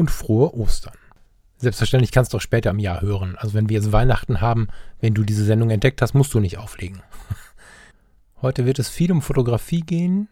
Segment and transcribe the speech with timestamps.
[0.00, 0.94] und frohe Ostern.
[1.58, 3.36] Selbstverständlich kannst du auch später im Jahr hören.
[3.36, 4.68] Also wenn wir jetzt Weihnachten haben,
[4.98, 7.02] wenn du diese Sendung entdeckt hast, musst du nicht auflegen.
[8.42, 10.28] Heute wird es viel um Fotografie gehen.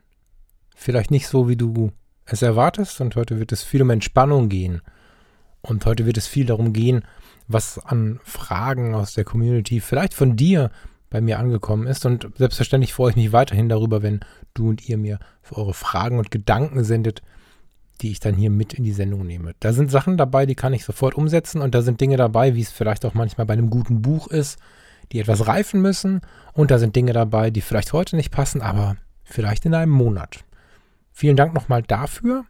[0.74, 1.92] Vielleicht nicht so, wie du
[2.24, 3.02] es erwartest.
[3.02, 4.80] Und heute wird es viel um Entspannung gehen.
[5.60, 7.04] Und heute wird es viel darum gehen,
[7.46, 10.70] was an Fragen aus der Community vielleicht von dir
[11.10, 12.06] bei mir angekommen ist.
[12.06, 14.20] Und selbstverständlich freue ich mich weiterhin darüber, wenn
[14.54, 15.18] du und ihr mir
[15.50, 17.22] eure Fragen und Gedanken sendet,
[18.00, 19.54] die ich dann hier mit in die Sendung nehme.
[19.60, 22.62] Da sind Sachen dabei, die kann ich sofort umsetzen und da sind Dinge dabei, wie
[22.62, 24.58] es vielleicht auch manchmal bei einem guten Buch ist,
[25.12, 26.20] die etwas reifen müssen
[26.52, 30.44] und da sind Dinge dabei, die vielleicht heute nicht passen, aber vielleicht in einem Monat.
[31.12, 32.44] Vielen Dank nochmal dafür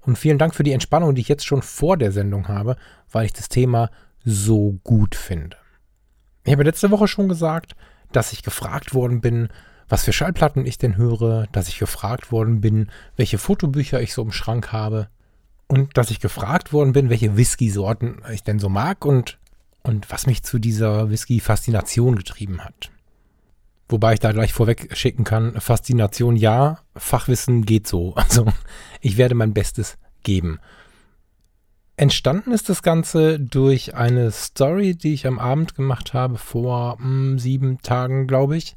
[0.00, 2.76] und vielen Dank für die Entspannung, die ich jetzt schon vor der Sendung habe,
[3.10, 3.90] weil ich das Thema
[4.24, 5.56] so gut finde.
[6.44, 7.74] Ich habe letzte Woche schon gesagt,
[8.12, 9.48] dass ich gefragt worden bin,
[9.88, 14.22] was für Schallplatten ich denn höre, dass ich gefragt worden bin, welche Fotobücher ich so
[14.22, 15.08] im Schrank habe
[15.66, 19.38] und dass ich gefragt worden bin, welche Whisky-Sorten ich denn so mag und,
[19.82, 22.90] und was mich zu dieser Whisky-Faszination getrieben hat.
[23.88, 28.14] Wobei ich da gleich vorweg schicken kann, Faszination ja, Fachwissen geht so.
[28.16, 28.46] Also
[29.00, 30.58] ich werde mein Bestes geben.
[31.96, 37.04] Entstanden ist das Ganze durch eine Story, die ich am Abend gemacht habe, vor mh,
[37.04, 38.74] hm, sieben Tagen, glaube ich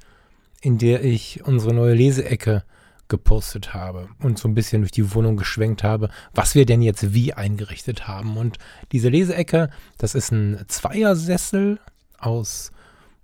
[0.67, 2.65] in der ich unsere neue Leseecke
[3.07, 7.13] gepostet habe und so ein bisschen durch die Wohnung geschwenkt habe, was wir denn jetzt
[7.13, 8.35] wie eingerichtet haben.
[8.35, 8.57] Und
[8.91, 11.79] diese Leseecke, das ist ein Zweiersessel
[12.19, 12.73] aus,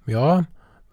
[0.05, 0.47] ja,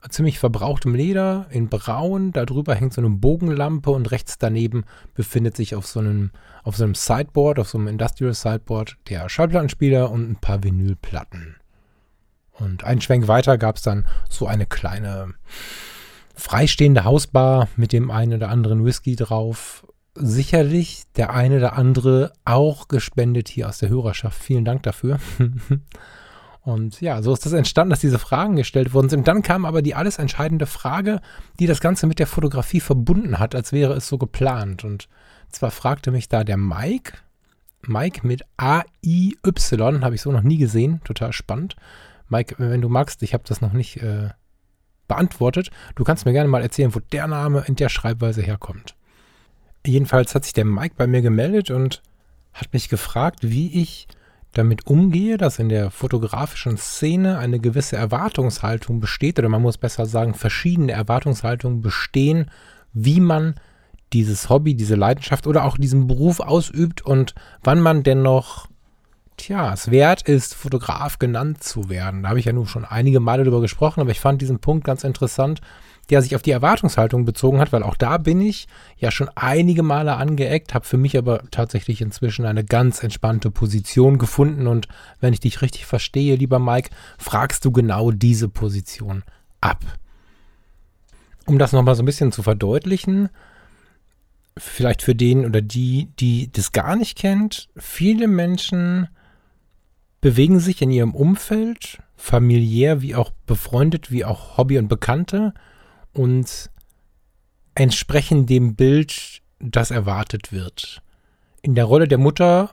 [0.08, 2.32] ziemlich verbrauchtem Leder in braun.
[2.32, 4.82] Darüber hängt so eine Bogenlampe und rechts daneben
[5.14, 6.32] befindet sich auf so einem,
[6.64, 11.54] auf so einem Sideboard, auf so einem Industrial Sideboard, der Schallplattenspieler und ein paar Vinylplatten.
[12.50, 15.34] Und einen Schwenk weiter gab es dann so eine kleine,
[16.40, 19.86] freistehende Hausbar mit dem einen oder anderen Whisky drauf.
[20.14, 24.42] Sicherlich der eine oder andere auch gespendet hier aus der Hörerschaft.
[24.42, 25.20] Vielen Dank dafür.
[26.62, 29.28] Und ja, so ist das entstanden, dass diese Fragen gestellt worden sind.
[29.28, 31.20] Dann kam aber die alles entscheidende Frage,
[31.58, 34.84] die das Ganze mit der Fotografie verbunden hat, als wäre es so geplant.
[34.84, 35.08] Und
[35.50, 37.14] zwar fragte mich da der Mike,
[37.82, 41.76] Mike mit A-I-Y, habe ich so noch nie gesehen, total spannend.
[42.28, 44.30] Mike, wenn du magst, ich habe das noch nicht äh,
[45.10, 45.70] beantwortet.
[45.96, 48.94] Du kannst mir gerne mal erzählen, wo der Name in der Schreibweise herkommt.
[49.84, 52.00] Jedenfalls hat sich der Mike bei mir gemeldet und
[52.54, 54.06] hat mich gefragt, wie ich
[54.52, 60.06] damit umgehe, dass in der fotografischen Szene eine gewisse Erwartungshaltung besteht, oder man muss besser
[60.06, 62.50] sagen, verschiedene Erwartungshaltungen bestehen,
[62.92, 63.54] wie man
[64.12, 68.68] dieses Hobby, diese Leidenschaft oder auch diesen Beruf ausübt und wann man denn noch
[69.40, 72.22] tja, es wert ist, Fotograf genannt zu werden.
[72.22, 74.84] Da habe ich ja nun schon einige Male drüber gesprochen, aber ich fand diesen Punkt
[74.84, 75.60] ganz interessant,
[76.10, 79.82] der sich auf die Erwartungshaltung bezogen hat, weil auch da bin ich ja schon einige
[79.82, 84.88] Male angeeckt, habe für mich aber tatsächlich inzwischen eine ganz entspannte Position gefunden und
[85.20, 89.22] wenn ich dich richtig verstehe, lieber Mike, fragst du genau diese Position
[89.60, 89.84] ab.
[91.46, 93.28] Um das nochmal so ein bisschen zu verdeutlichen,
[94.58, 99.08] vielleicht für den oder die, die das gar nicht kennt, viele Menschen
[100.20, 105.54] bewegen sich in ihrem Umfeld, familiär wie auch befreundet, wie auch Hobby und Bekannte
[106.12, 106.70] und
[107.74, 111.02] entsprechen dem Bild, das erwartet wird.
[111.62, 112.70] In der Rolle der Mutter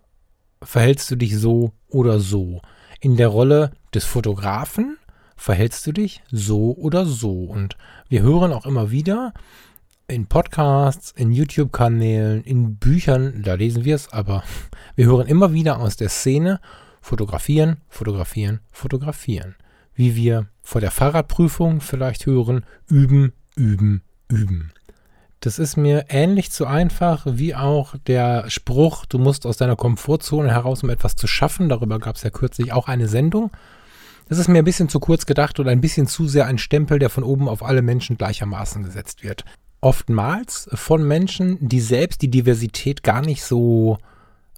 [0.61, 2.61] verhältst du dich so oder so.
[2.99, 4.97] In der Rolle des Fotografen
[5.35, 7.43] verhältst du dich so oder so.
[7.43, 7.77] Und
[8.09, 9.33] wir hören auch immer wieder
[10.07, 14.43] in Podcasts, in YouTube-Kanälen, in Büchern, da lesen wir es, aber
[14.95, 16.59] wir hören immer wieder aus der Szene,
[17.07, 19.55] Fotografieren, fotografieren, fotografieren.
[19.95, 24.73] Wie wir vor der Fahrradprüfung vielleicht hören, üben, üben, üben.
[25.39, 30.51] Das ist mir ähnlich zu einfach wie auch der Spruch, du musst aus deiner Komfortzone
[30.51, 31.69] heraus, um etwas zu schaffen.
[31.69, 33.51] Darüber gab es ja kürzlich auch eine Sendung.
[34.27, 36.99] Das ist mir ein bisschen zu kurz gedacht und ein bisschen zu sehr ein Stempel,
[36.99, 39.45] der von oben auf alle Menschen gleichermaßen gesetzt wird.
[39.79, 43.97] Oftmals von Menschen, die selbst die Diversität gar nicht so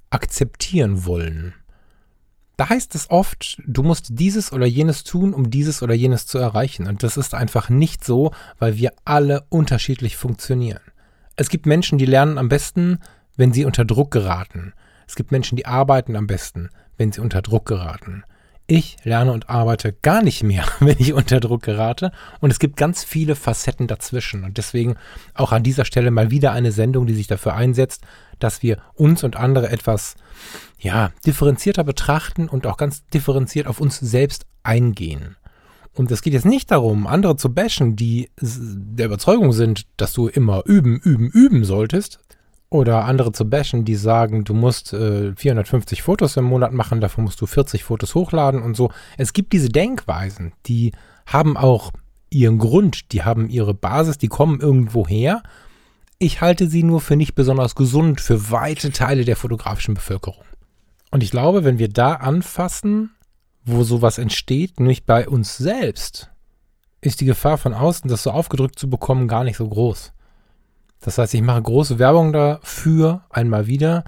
[0.10, 1.54] akzeptieren wollen.
[2.60, 6.40] Da heißt es oft, du musst dieses oder jenes tun, um dieses oder jenes zu
[6.40, 6.88] erreichen.
[6.88, 10.82] Und das ist einfach nicht so, weil wir alle unterschiedlich funktionieren.
[11.38, 13.00] Es gibt Menschen, die lernen am besten,
[13.38, 14.74] wenn sie unter Druck geraten.
[15.08, 16.68] Es gibt Menschen, die arbeiten am besten,
[16.98, 18.26] wenn sie unter Druck geraten.
[18.72, 22.12] Ich lerne und arbeite gar nicht mehr, wenn ich unter Druck gerate.
[22.40, 24.44] Und es gibt ganz viele Facetten dazwischen.
[24.44, 24.96] Und deswegen
[25.34, 28.04] auch an dieser Stelle mal wieder eine Sendung, die sich dafür einsetzt,
[28.38, 30.16] dass wir uns und andere etwas,
[30.78, 35.36] ja, differenzierter betrachten und auch ganz differenziert auf uns selbst eingehen.
[35.96, 40.28] Und es geht jetzt nicht darum, andere zu bashen, die der Überzeugung sind, dass du
[40.28, 42.20] immer üben, üben, üben solltest.
[42.72, 47.24] Oder andere zu bashen, die sagen, du musst äh, 450 Fotos im Monat machen, davon
[47.24, 48.92] musst du 40 Fotos hochladen und so.
[49.18, 50.92] Es gibt diese Denkweisen, die
[51.26, 51.92] haben auch
[52.30, 55.42] ihren Grund, die haben ihre Basis, die kommen irgendwo her.
[56.20, 60.44] Ich halte sie nur für nicht besonders gesund für weite Teile der fotografischen Bevölkerung.
[61.12, 63.12] Und ich glaube, wenn wir da anfassen,
[63.66, 66.30] wo sowas entsteht, nämlich bei uns selbst,
[67.02, 70.12] ist die Gefahr von außen, das so aufgedrückt zu bekommen, gar nicht so groß.
[71.02, 74.04] Das heißt, ich mache große Werbung dafür, einmal wieder,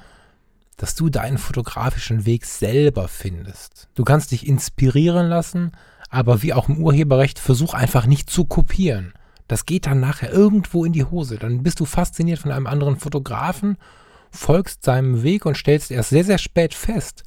[0.78, 3.88] dass du deinen fotografischen Weg selber findest.
[3.96, 5.72] Du kannst dich inspirieren lassen,
[6.10, 9.14] aber wie auch im Urheberrecht, versuch einfach nicht zu kopieren.
[9.48, 11.38] Das geht dann nachher irgendwo in die Hose.
[11.38, 13.78] Dann bist du fasziniert von einem anderen Fotografen,
[14.30, 17.24] folgst seinem Weg und stellst erst sehr, sehr spät fest,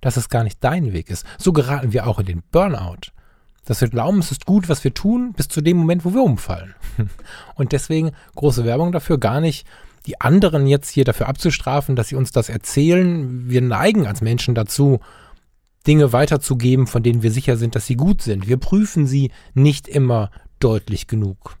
[0.00, 1.24] dass es gar nicht dein Weg ist.
[1.38, 3.12] So geraten wir auch in den Burnout.
[3.70, 6.24] Dass wir glauben, es ist gut, was wir tun, bis zu dem Moment, wo wir
[6.24, 6.74] umfallen.
[7.54, 9.64] Und deswegen große Werbung dafür, gar nicht
[10.06, 13.48] die anderen jetzt hier dafür abzustrafen, dass sie uns das erzählen.
[13.48, 14.98] Wir neigen als Menschen dazu,
[15.86, 18.48] Dinge weiterzugeben, von denen wir sicher sind, dass sie gut sind.
[18.48, 21.56] Wir prüfen sie nicht immer deutlich genug,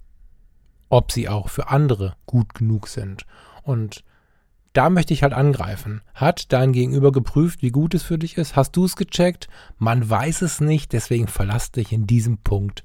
[0.88, 3.24] ob sie auch für andere gut genug sind.
[3.62, 4.02] Und
[4.72, 6.00] da möchte ich halt angreifen.
[6.14, 8.56] Hat dein Gegenüber geprüft, wie gut es für dich ist?
[8.56, 9.48] Hast du es gecheckt?
[9.78, 12.84] Man weiß es nicht, deswegen verlass dich in diesem Punkt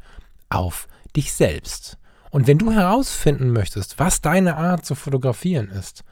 [0.50, 1.98] auf dich selbst.
[2.32, 6.04] Und wenn du herausfinden möchtest, was deine Art zu fotografieren ist,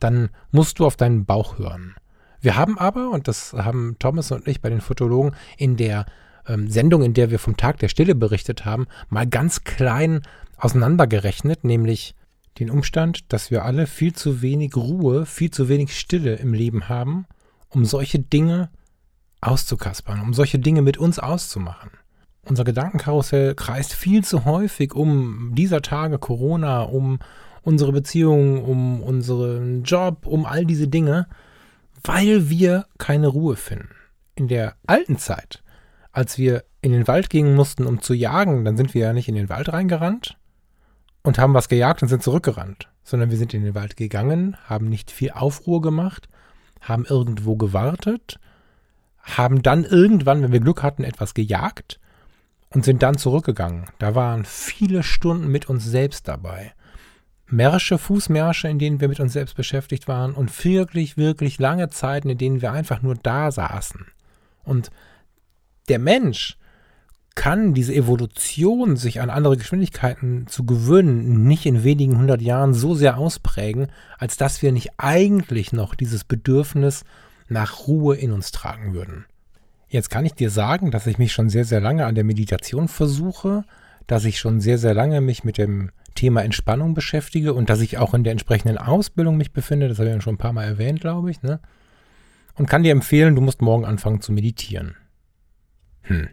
[0.00, 1.94] dann musst du auf deinen Bauch hören.
[2.40, 6.06] Wir haben aber, und das haben Thomas und ich bei den Fotologen in der
[6.46, 10.22] ähm, Sendung, in der wir vom Tag der Stille berichtet haben, mal ganz klein
[10.56, 12.14] auseinandergerechnet, nämlich
[12.58, 16.88] den Umstand, dass wir alle viel zu wenig Ruhe, viel zu wenig Stille im Leben
[16.88, 17.26] haben,
[17.68, 18.70] um solche Dinge
[19.40, 21.90] auszukaspern, um solche Dinge mit uns auszumachen.
[22.42, 27.18] Unser Gedankenkarussell kreist viel zu häufig um dieser Tage Corona, um
[27.62, 31.26] unsere Beziehungen, um unseren Job, um all diese Dinge,
[32.02, 33.90] weil wir keine Ruhe finden.
[34.34, 35.62] In der alten Zeit,
[36.12, 39.28] als wir in den Wald gehen mussten, um zu jagen, dann sind wir ja nicht
[39.28, 40.37] in den Wald reingerannt,
[41.22, 44.88] und haben was gejagt und sind zurückgerannt, sondern wir sind in den Wald gegangen, haben
[44.88, 46.28] nicht viel Aufruhr gemacht,
[46.80, 48.38] haben irgendwo gewartet,
[49.22, 52.00] haben dann irgendwann, wenn wir Glück hatten, etwas gejagt
[52.70, 53.86] und sind dann zurückgegangen.
[53.98, 56.72] Da waren viele Stunden mit uns selbst dabei.
[57.46, 62.28] Märsche, Fußmärsche, in denen wir mit uns selbst beschäftigt waren und wirklich, wirklich lange Zeiten,
[62.28, 64.06] in denen wir einfach nur da saßen.
[64.64, 64.90] Und
[65.88, 66.57] der Mensch
[67.38, 72.96] kann diese Evolution, sich an andere Geschwindigkeiten zu gewöhnen, nicht in wenigen hundert Jahren so
[72.96, 77.04] sehr ausprägen, als dass wir nicht eigentlich noch dieses Bedürfnis
[77.48, 79.24] nach Ruhe in uns tragen würden.
[79.88, 82.88] Jetzt kann ich dir sagen, dass ich mich schon sehr, sehr lange an der Meditation
[82.88, 83.62] versuche,
[84.08, 87.98] dass ich schon sehr, sehr lange mich mit dem Thema Entspannung beschäftige und dass ich
[87.98, 89.86] auch in der entsprechenden Ausbildung mich befinde.
[89.86, 91.40] Das habe ich schon ein paar Mal erwähnt, glaube ich.
[91.42, 91.60] Ne?
[92.56, 94.96] Und kann dir empfehlen, du musst morgen anfangen zu meditieren.
[96.02, 96.30] Hm.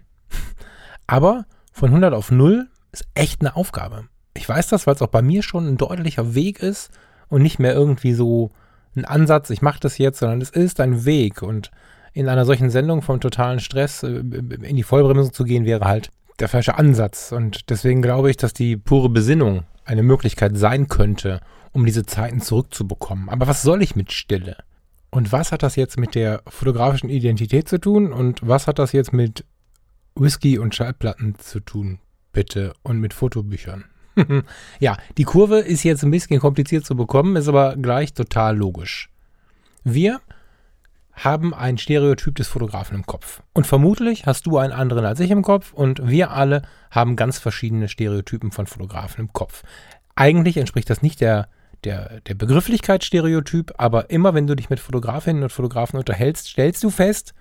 [1.07, 4.05] Aber von 100 auf 0 ist echt eine Aufgabe.
[4.33, 6.91] Ich weiß das, weil es auch bei mir schon ein deutlicher Weg ist
[7.29, 8.51] und nicht mehr irgendwie so
[8.95, 11.41] ein Ansatz, ich mache das jetzt, sondern es ist ein Weg.
[11.41, 11.71] Und
[12.13, 16.12] in einer solchen Sendung vom totalen Stress äh, in die Vollbremsung zu gehen, wäre halt
[16.39, 17.31] der falsche Ansatz.
[17.31, 22.41] Und deswegen glaube ich, dass die pure Besinnung eine Möglichkeit sein könnte, um diese Zeiten
[22.41, 23.29] zurückzubekommen.
[23.29, 24.57] Aber was soll ich mit Stille?
[25.12, 28.12] Und was hat das jetzt mit der fotografischen Identität zu tun?
[28.12, 29.45] Und was hat das jetzt mit
[30.15, 32.00] Whisky und Schallplatten zu tun,
[32.31, 33.86] bitte, und mit Fotobüchern.
[34.79, 39.10] ja, die Kurve ist jetzt ein bisschen kompliziert zu bekommen, ist aber gleich total logisch.
[39.84, 40.22] Wir
[41.12, 43.41] haben ein Stereotyp des Fotografen im Kopf.
[43.53, 47.38] Und vermutlich hast du einen anderen als ich im Kopf und wir alle haben ganz
[47.39, 49.63] verschiedene Stereotypen von Fotografen im Kopf.
[50.15, 51.50] Eigentlich entspricht das nicht der,
[51.84, 56.84] der, der Begrifflichkeit Stereotyp, aber immer wenn du dich mit Fotografinnen und Fotografen unterhältst, stellst
[56.84, 57.34] du fest,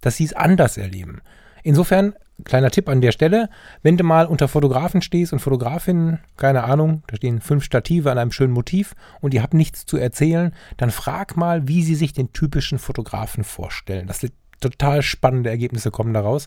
[0.00, 1.20] dass sie es anders erleben.
[1.62, 2.14] Insofern,
[2.44, 3.48] kleiner Tipp an der Stelle,
[3.82, 8.18] wenn du mal unter Fotografen stehst und Fotografinnen, keine Ahnung, da stehen fünf Stative an
[8.18, 12.12] einem schönen Motiv und ihr habt nichts zu erzählen, dann frag mal, wie sie sich
[12.12, 14.06] den typischen Fotografen vorstellen.
[14.06, 16.46] Das sind total spannende Ergebnisse kommen daraus.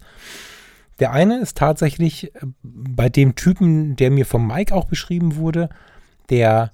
[1.00, 5.70] Der eine ist tatsächlich äh, bei dem Typen, der mir vom Mike auch beschrieben wurde,
[6.30, 6.72] der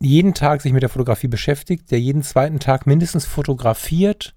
[0.00, 4.34] jeden Tag sich mit der Fotografie beschäftigt, der jeden zweiten Tag mindestens fotografiert,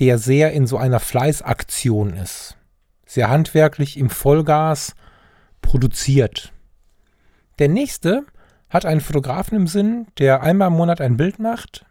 [0.00, 2.56] der sehr in so einer Fleißaktion ist.
[3.06, 4.94] Sehr handwerklich im Vollgas
[5.60, 6.52] produziert.
[7.58, 8.24] Der nächste
[8.70, 11.84] hat einen Fotografen im Sinn, der einmal im Monat ein Bild macht,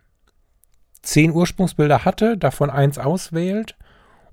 [1.02, 3.76] zehn Ursprungsbilder hatte, davon eins auswählt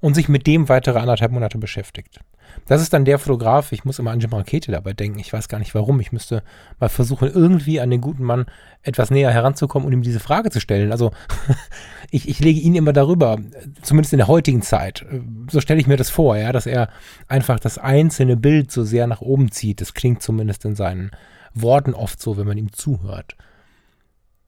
[0.01, 2.21] und sich mit dem weitere anderthalb Monate beschäftigt.
[2.67, 5.49] Das ist dann der Fotograf, ich muss immer an Jim Rakete dabei denken, ich weiß
[5.49, 6.43] gar nicht warum, ich müsste
[6.81, 8.47] mal versuchen, irgendwie an den guten Mann
[8.83, 10.93] etwas näher heranzukommen und ihm diese Frage zu stellen.
[10.93, 11.13] Also
[12.11, 13.39] ich, ich lege ihn immer darüber,
[13.83, 15.05] zumindest in der heutigen Zeit,
[15.51, 16.89] so stelle ich mir das vor, ja, dass er
[17.29, 19.81] einfach das einzelne Bild so sehr nach oben zieht.
[19.81, 21.11] Das klingt zumindest in seinen
[21.55, 23.37] Worten oft so, wenn man ihm zuhört.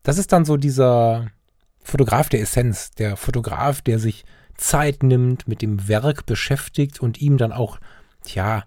[0.03, 1.27] Das ist dann so dieser
[1.83, 4.25] Fotograf der Essenz, der Fotograf, der sich
[4.59, 7.79] Zeit nimmt, mit dem Werk beschäftigt und ihm dann auch,
[8.25, 8.65] tja,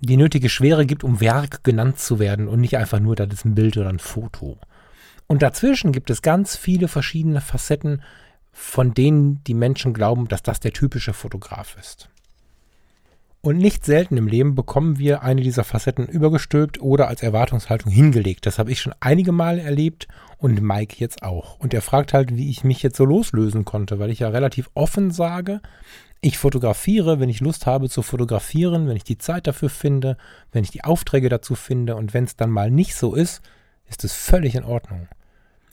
[0.00, 3.44] die nötige Schwere gibt, um Werk genannt zu werden und nicht einfach nur, das ist
[3.44, 4.58] ein Bild oder ein Foto.
[5.26, 8.02] Und dazwischen gibt es ganz viele verschiedene Facetten,
[8.52, 12.08] von denen die Menschen glauben, dass das der typische Fotograf ist.
[13.44, 18.46] Und nicht selten im Leben bekommen wir eine dieser Facetten übergestülpt oder als Erwartungshaltung hingelegt.
[18.46, 20.06] Das habe ich schon einige Male erlebt
[20.38, 21.58] und Mike jetzt auch.
[21.58, 24.70] Und er fragt halt, wie ich mich jetzt so loslösen konnte, weil ich ja relativ
[24.74, 25.60] offen sage,
[26.20, 30.16] ich fotografiere, wenn ich Lust habe zu fotografieren, wenn ich die Zeit dafür finde,
[30.52, 33.42] wenn ich die Aufträge dazu finde und wenn es dann mal nicht so ist,
[33.88, 35.08] ist es völlig in Ordnung.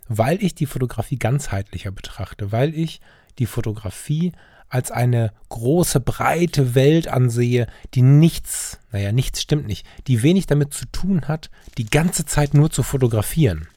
[0.07, 2.99] Weil ich die Fotografie ganzheitlicher betrachte, weil ich
[3.37, 4.31] die Fotografie
[4.69, 10.73] als eine große, breite Welt ansehe, die nichts, naja, nichts stimmt nicht, die wenig damit
[10.73, 13.67] zu tun hat, die ganze Zeit nur zu fotografieren.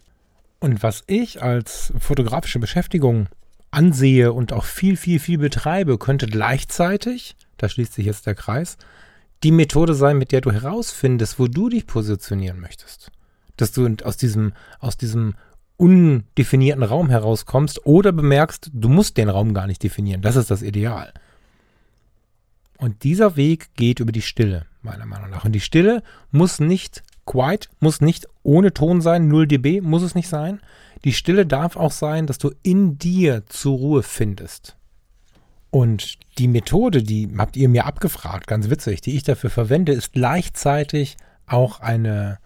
[0.60, 3.28] Und was ich als fotografische Beschäftigung
[3.70, 8.76] ansehe und auch viel, viel, viel betreibe, könnte gleichzeitig, da schließt sich jetzt der Kreis,
[9.42, 13.10] die Methode sein, mit der du herausfindest, wo du dich positionieren möchtest.
[13.56, 15.34] Dass du aus diesem, aus diesem
[15.82, 20.22] undefinierten Raum herauskommst oder bemerkst, du musst den Raum gar nicht definieren.
[20.22, 21.12] Das ist das Ideal.
[22.78, 25.44] Und dieser Weg geht über die Stille, meiner Meinung nach.
[25.44, 30.14] Und die Stille muss nicht quiet, muss nicht ohne Ton sein, 0 dB muss es
[30.14, 30.60] nicht sein.
[31.02, 34.76] Die Stille darf auch sein, dass du in dir zur Ruhe findest.
[35.70, 40.12] Und die Methode, die habt ihr mir abgefragt, ganz witzig, die ich dafür verwende, ist
[40.12, 42.38] gleichzeitig auch eine,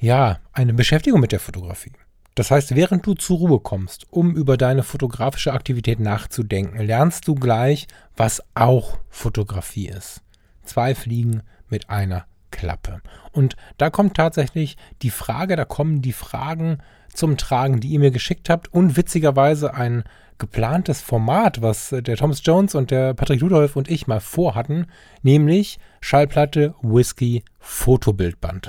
[0.00, 1.92] ja, eine Beschäftigung mit der Fotografie.
[2.34, 7.34] Das heißt, während du zur Ruhe kommst, um über deine fotografische Aktivität nachzudenken, lernst du
[7.34, 7.86] gleich,
[8.16, 10.22] was auch Fotografie ist.
[10.64, 13.00] Zwei Fliegen mit einer Klappe.
[13.32, 16.78] Und da kommt tatsächlich die Frage, da kommen die Fragen
[17.12, 20.04] zum Tragen, die ihr mir geschickt habt und witzigerweise ein
[20.42, 24.86] geplantes Format, was der Thomas Jones und der Patrick Ludolf und ich mal vorhatten,
[25.22, 28.68] nämlich Schallplatte, Whisky, Fotobildband.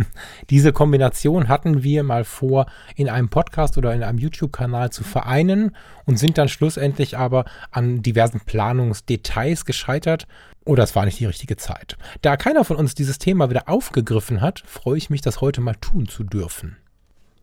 [0.50, 5.76] Diese Kombination hatten wir mal vor, in einem Podcast oder in einem YouTube-Kanal zu vereinen
[6.06, 10.26] und sind dann schlussendlich aber an diversen Planungsdetails gescheitert
[10.64, 11.96] oder es war nicht die richtige Zeit.
[12.22, 15.76] Da keiner von uns dieses Thema wieder aufgegriffen hat, freue ich mich, das heute mal
[15.76, 16.78] tun zu dürfen.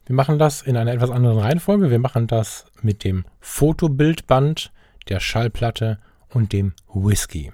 [0.09, 1.91] Wir machen das in einer etwas anderen Reihenfolge.
[1.91, 4.71] Wir machen das mit dem Fotobildband,
[5.07, 5.99] der Schallplatte
[6.29, 7.51] und dem Whisky.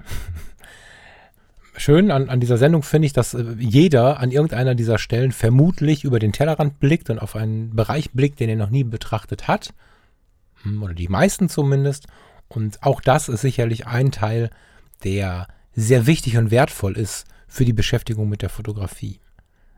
[1.75, 6.05] Schön an, an dieser Sendung finde ich, dass äh, jeder an irgendeiner dieser Stellen vermutlich
[6.05, 9.73] über den Tellerrand blickt und auf einen Bereich blickt, den er noch nie betrachtet hat.
[10.63, 12.07] Hm, oder die meisten zumindest.
[12.47, 14.49] Und auch das ist sicherlich ein Teil,
[15.03, 19.19] der sehr wichtig und wertvoll ist für die Beschäftigung mit der Fotografie.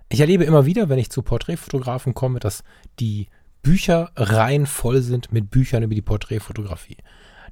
[0.10, 2.64] Ich erlebe immer wieder, wenn ich zu Porträtfotografen komme, dass
[3.00, 3.28] die
[3.62, 6.98] Bücher rein voll sind mit Büchern über die Porträtfotografie.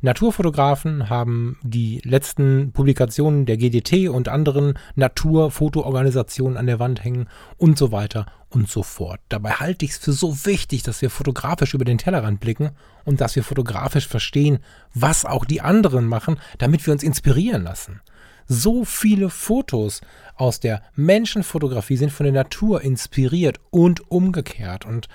[0.02, 7.78] Naturfotografen haben die letzten Publikationen der GDT und anderen Naturfotoorganisationen an der Wand hängen und
[7.78, 9.20] so weiter und so fort.
[9.30, 12.72] Dabei halte ich es für so wichtig, dass wir fotografisch über den Tellerrand blicken
[13.04, 14.60] und dass wir fotografisch verstehen,
[14.94, 18.02] was auch die anderen machen, damit wir uns inspirieren lassen.
[18.48, 20.02] So viele Fotos
[20.36, 24.86] aus der Menschenfotografie sind von der Natur inspiriert und umgekehrt.
[24.86, 25.08] Und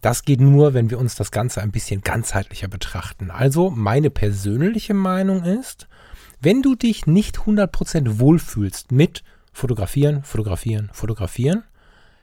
[0.00, 3.30] das geht nur, wenn wir uns das Ganze ein bisschen ganzheitlicher betrachten.
[3.30, 5.88] Also meine persönliche Meinung ist,
[6.40, 11.64] wenn du dich nicht 100% wohlfühlst mit Fotografieren, Fotografieren, Fotografieren,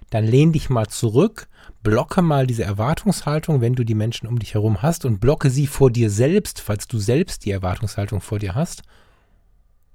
[0.09, 1.47] dann lehn dich mal zurück,
[1.83, 5.67] blocke mal diese Erwartungshaltung, wenn du die Menschen um dich herum hast und blocke sie
[5.67, 8.83] vor dir selbst, falls du selbst die Erwartungshaltung vor dir hast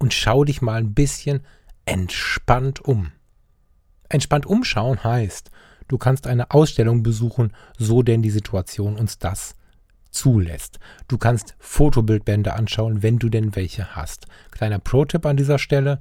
[0.02, 1.42] und schau dich mal ein bisschen
[1.84, 3.12] entspannt um.
[4.08, 5.50] Entspannt umschauen heißt,
[5.86, 9.54] du kannst eine Ausstellung besuchen, so denn die Situation uns das
[10.10, 10.80] zulässt.
[11.06, 14.26] Du kannst Fotobildbände anschauen, wenn du denn welche hast.
[14.50, 16.00] Kleiner Pro-Tipp an dieser Stelle,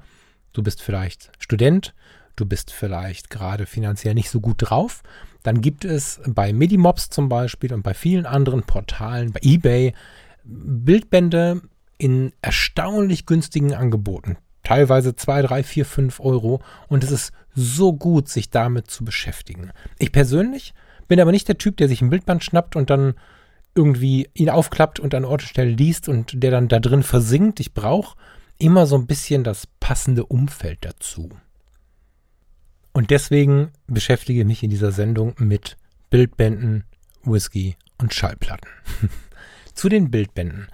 [0.52, 1.94] du bist vielleicht Student,
[2.36, 5.04] du bist vielleicht gerade finanziell nicht so gut drauf,
[5.44, 9.94] dann gibt es bei Medimobs zum Beispiel und bei vielen anderen Portalen, bei eBay,
[10.44, 11.62] Bildbände
[12.02, 14.38] in erstaunlich günstigen Angeboten.
[14.64, 16.60] Teilweise 2, 3, 4, 5 Euro.
[16.88, 19.70] Und es ist so gut, sich damit zu beschäftigen.
[20.00, 20.74] Ich persönlich
[21.08, 23.14] bin aber nicht der Typ, der sich ein Bildband schnappt und dann
[23.76, 27.60] irgendwie ihn aufklappt und an Ort und Stelle liest und der dann da drin versinkt.
[27.60, 28.18] Ich brauche
[28.58, 31.30] immer so ein bisschen das passende Umfeld dazu.
[32.94, 35.78] Und deswegen beschäftige ich mich in dieser Sendung mit
[36.10, 36.84] Bildbänden,
[37.24, 38.70] Whisky und Schallplatten.
[39.76, 40.68] Zu den Bildbänden.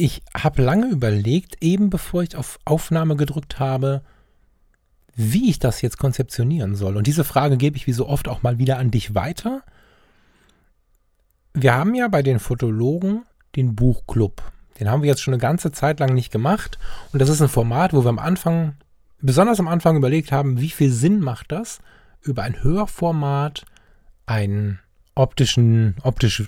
[0.00, 4.02] Ich habe lange überlegt, eben bevor ich auf Aufnahme gedrückt habe,
[5.16, 6.96] wie ich das jetzt konzeptionieren soll.
[6.96, 9.62] Und diese Frage gebe ich wie so oft auch mal wieder an dich weiter.
[11.52, 13.24] Wir haben ja bei den Fotologen
[13.56, 14.40] den Buchclub.
[14.78, 16.78] Den haben wir jetzt schon eine ganze Zeit lang nicht gemacht.
[17.12, 18.76] Und das ist ein Format, wo wir am Anfang
[19.20, 21.80] besonders am Anfang überlegt haben, wie viel Sinn macht das,
[22.22, 23.66] über ein Hörformat
[24.26, 24.78] einen
[25.18, 26.44] optischen, optisch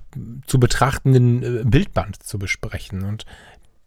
[0.47, 3.03] zu betrachtenden äh, Bildband zu besprechen.
[3.03, 3.25] Und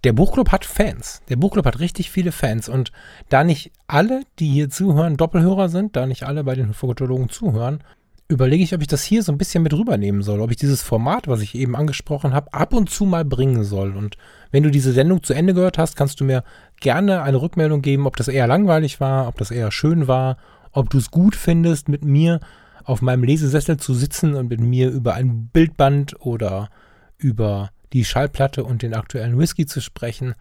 [0.04, 1.22] der Buchclub hat Fans.
[1.30, 2.68] Der Buchclub hat richtig viele Fans.
[2.68, 2.92] Und
[3.30, 7.84] da nicht alle, die hier zuhören, Doppelhörer sind, da nicht alle bei den Fotologen zuhören,
[8.28, 10.82] überlege ich, ob ich das hier so ein bisschen mit rübernehmen soll, ob ich dieses
[10.82, 13.96] Format, was ich eben angesprochen habe, ab und zu mal bringen soll.
[13.96, 14.18] Und
[14.52, 16.44] wenn du diese Sendung zu Ende gehört hast, kannst du mir
[16.80, 20.38] gerne eine Rückmeldung geben, ob das eher langweilig war, ob das eher schön war,
[20.72, 22.40] ob du es gut findest, mit mir
[22.86, 26.70] auf meinem Lesesessel zu sitzen und mit mir über ein Bildband oder
[27.18, 30.34] über die Schallplatte und den aktuellen Whisky zu sprechen.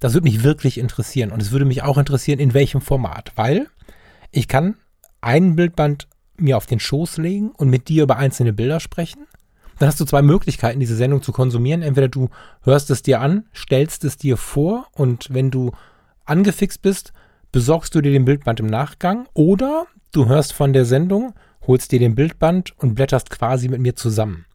[0.00, 1.30] Das würde mich wirklich interessieren.
[1.30, 3.32] Und es würde mich auch interessieren, in welchem Format.
[3.36, 3.68] Weil
[4.32, 4.76] ich kann
[5.20, 9.26] ein Bildband mir auf den Schoß legen und mit dir über einzelne Bilder sprechen.
[9.78, 11.82] Dann hast du zwei Möglichkeiten, diese Sendung zu konsumieren.
[11.82, 12.28] Entweder du
[12.62, 15.72] hörst es dir an, stellst es dir vor und wenn du
[16.24, 17.12] angefixt bist,
[17.52, 21.34] besorgst du dir den Bildband im Nachgang oder du hörst von der Sendung,
[21.66, 24.46] holst dir den Bildband und blätterst quasi mit mir zusammen.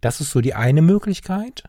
[0.00, 1.64] Das ist so die eine Möglichkeit.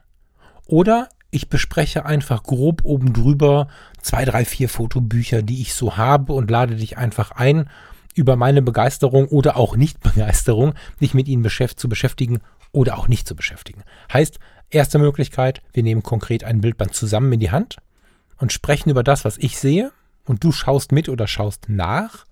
[0.68, 3.68] Oder ich bespreche einfach grob oben drüber
[4.02, 7.70] zwei, drei, vier Fotobücher, die ich so habe und lade dich einfach ein
[8.14, 12.40] über meine Begeisterung oder auch Nicht-Begeisterung, dich mit ihnen zu beschäftigen
[12.72, 13.84] oder auch nicht zu beschäftigen.
[14.12, 17.78] Heißt, erste Möglichkeit, wir nehmen konkret ein Bildband zusammen in die Hand
[18.38, 19.92] und sprechen über das, was ich sehe
[20.24, 22.26] und du schaust mit oder schaust nach.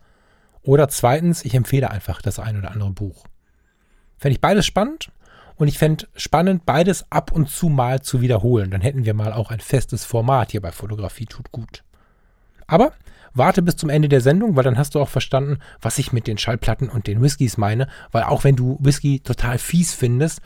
[0.64, 3.26] Oder zweitens, ich empfehle einfach das ein oder andere Buch.
[4.18, 5.12] Fände ich beides spannend
[5.56, 8.72] und ich fände spannend, beides ab und zu mal zu wiederholen.
[8.72, 11.84] Dann hätten wir mal auch ein festes Format hier bei Fotografie tut gut.
[12.66, 12.94] Aber
[13.34, 16.28] warte bis zum Ende der Sendung, weil dann hast du auch verstanden, was ich mit
[16.28, 17.90] den Schallplatten und den Whiskys meine.
[18.12, 20.42] Weil auch wenn du Whisky total fies findest,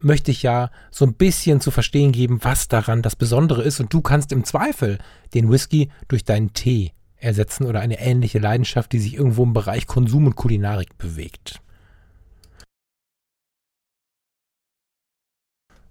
[0.00, 3.80] möchte ich ja so ein bisschen zu verstehen geben, was daran das Besondere ist.
[3.80, 4.98] Und du kannst im Zweifel
[5.34, 9.86] den Whisky durch deinen Tee ersetzen oder eine ähnliche Leidenschaft, die sich irgendwo im Bereich
[9.86, 11.60] Konsum und Kulinarik bewegt.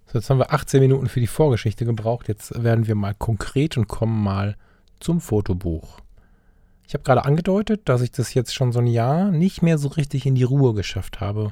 [0.05, 2.29] So, jetzt haben wir 18 Minuten für die Vorgeschichte gebraucht.
[2.29, 4.55] Jetzt werden wir mal konkret und kommen mal
[5.01, 5.99] zum Fotobuch.
[6.87, 9.89] Ich habe gerade angedeutet, dass ich das jetzt schon so ein Jahr nicht mehr so
[9.89, 11.51] richtig in die Ruhe geschafft habe,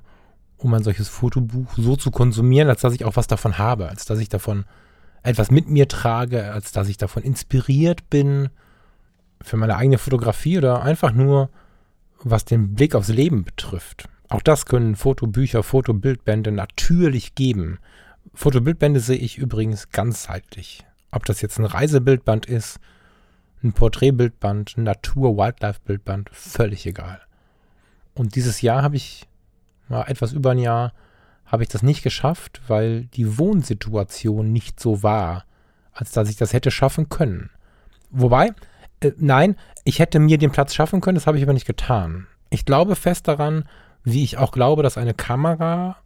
[0.55, 4.05] um ein solches Fotobuch so zu konsumieren, als dass ich auch was davon habe, als
[4.05, 4.63] dass ich davon
[5.21, 8.49] etwas mit mir trage, als dass ich davon inspiriert bin
[9.45, 11.49] für meine eigene Fotografie oder einfach nur,
[12.23, 14.09] was den Blick aufs Leben betrifft.
[14.27, 17.77] Auch das können Fotobücher, Fotobildbände natürlich geben.
[18.33, 20.83] Fotobildbände sehe ich übrigens ganzheitlich.
[21.11, 22.79] Ob das jetzt ein Reisebildband ist,
[23.63, 27.21] ein Porträtbildband, ein Natur-Wildlife-Bildband, völlig egal.
[28.15, 29.27] Und dieses Jahr habe ich,
[29.89, 30.93] ja, etwas über ein Jahr,
[31.45, 35.45] habe ich das nicht geschafft, weil die Wohnsituation nicht so war,
[35.93, 37.51] als dass ich das hätte schaffen können.
[38.09, 38.53] Wobei,
[39.07, 42.27] äh, nein, ich hätte mir den Platz schaffen können, das habe ich aber nicht getan.
[42.49, 43.65] Ich glaube fest daran,
[44.03, 45.97] wie ich auch glaube, dass eine Kamera,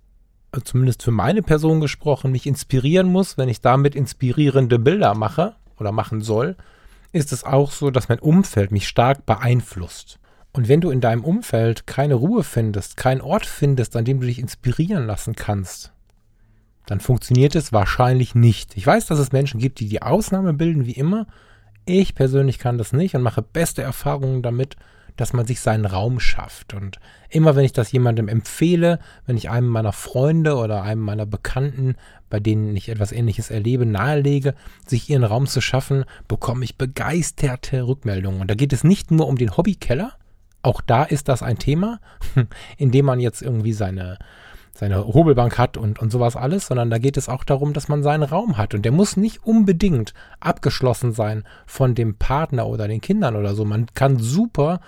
[0.56, 5.56] äh, zumindest für meine Person gesprochen, mich inspirieren muss, wenn ich damit inspirierende Bilder mache
[5.78, 6.56] oder machen soll,
[7.12, 10.20] ist es auch so, dass mein Umfeld mich stark beeinflusst.
[10.52, 14.28] Und wenn du in deinem Umfeld keine Ruhe findest, keinen Ort findest, an dem du
[14.28, 15.92] dich inspirieren lassen kannst,
[16.86, 18.76] dann funktioniert es wahrscheinlich nicht.
[18.76, 21.28] Ich weiß, dass es Menschen gibt, die die Ausnahme bilden, wie immer.
[21.90, 24.76] Ich persönlich kann das nicht und mache beste Erfahrungen damit,
[25.18, 26.76] dass man sich seinen Raum schafft.
[26.76, 27.00] Und
[27.32, 31.96] immer wenn ich das jemandem empfehle, wenn ich einem meiner Freunde oder einem meiner Bekannten,
[32.30, 34.54] bei denen ich etwas Ähnliches erlebe, nahelege,
[34.86, 38.42] sich ihren Raum zu schaffen, bekomme ich begeisterte Rückmeldungen.
[38.42, 40.14] Und da geht es nicht nur um den Hobbykeller,
[40.62, 42.00] auch da ist das ein Thema,
[42.78, 44.20] in dem man jetzt irgendwie seine,
[44.80, 48.02] seine Hobelbank hat und, und sowas alles, sondern da geht es auch darum, dass man
[48.02, 48.74] seinen Raum hat.
[48.74, 53.66] Und der muss nicht unbedingt abgeschlossen sein von dem Partner oder den Kindern oder so.
[53.66, 54.80] Man kann super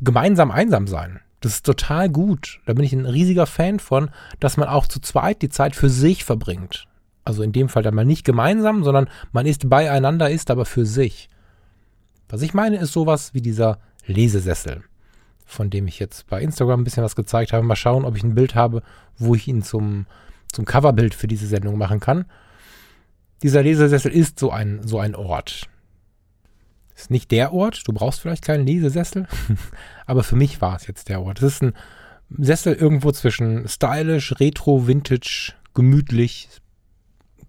[0.00, 1.20] gemeinsam einsam sein.
[1.40, 2.60] Das ist total gut.
[2.66, 5.88] Da bin ich ein riesiger Fan von, dass man auch zu zweit die Zeit für
[5.88, 6.88] sich verbringt.
[7.24, 10.84] Also in dem Fall dann mal nicht gemeinsam, sondern man ist beieinander, ist aber für
[10.84, 11.28] sich.
[12.28, 14.82] Was ich meine, ist sowas wie dieser Lesesessel,
[15.46, 17.64] von dem ich jetzt bei Instagram ein bisschen was gezeigt habe.
[17.64, 18.82] Mal schauen, ob ich ein Bild habe,
[19.16, 20.06] wo ich ihn zum,
[20.52, 22.26] zum Coverbild für diese Sendung machen kann.
[23.42, 25.68] Dieser Lesesessel ist so ein, so ein Ort.
[26.96, 29.28] Ist nicht der Ort, du brauchst vielleicht keinen Lesesessel,
[30.06, 31.42] aber für mich war es jetzt der Ort.
[31.42, 31.74] Es ist ein
[32.38, 36.48] Sessel irgendwo zwischen stylisch, retro, vintage, gemütlich,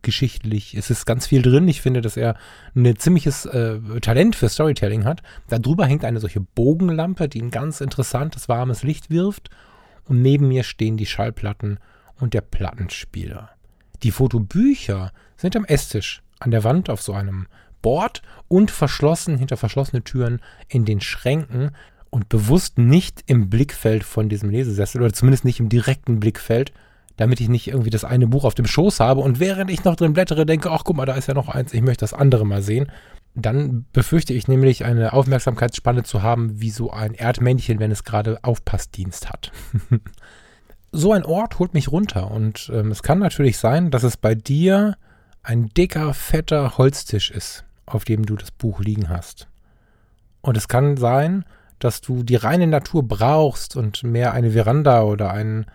[0.01, 0.75] geschichtlich.
[0.75, 1.67] Es ist ganz viel drin.
[1.67, 2.35] Ich finde, dass er
[2.75, 5.21] ein ziemliches äh, Talent für Storytelling hat.
[5.47, 9.49] Darüber hängt eine solche Bogenlampe, die ein ganz interessantes, warmes Licht wirft.
[10.05, 11.79] Und neben mir stehen die Schallplatten
[12.19, 13.49] und der Plattenspieler.
[14.03, 17.47] Die Fotobücher sind am Esstisch an der Wand auf so einem
[17.81, 21.71] Board und verschlossen hinter verschlossene Türen in den Schränken
[22.09, 26.71] und bewusst nicht im Blickfeld von diesem Lesesessel oder zumindest nicht im direkten Blickfeld,
[27.17, 29.95] damit ich nicht irgendwie das eine Buch auf dem Schoß habe und während ich noch
[29.95, 32.45] drin blättere, denke, ach guck mal, da ist ja noch eins, ich möchte das andere
[32.45, 32.91] mal sehen.
[33.35, 38.39] Dann befürchte ich nämlich eine Aufmerksamkeitsspanne zu haben, wie so ein Erdmännchen, wenn es gerade
[38.43, 39.51] Aufpassdienst hat.
[40.91, 44.33] so ein Ort holt mich runter und ähm, es kann natürlich sein, dass es bei
[44.33, 44.95] dir
[45.43, 49.47] ein dicker, fetter Holztisch ist, auf dem du das Buch liegen hast.
[50.41, 51.45] Und es kann sein,
[51.79, 55.67] dass du die reine Natur brauchst und mehr eine Veranda oder einen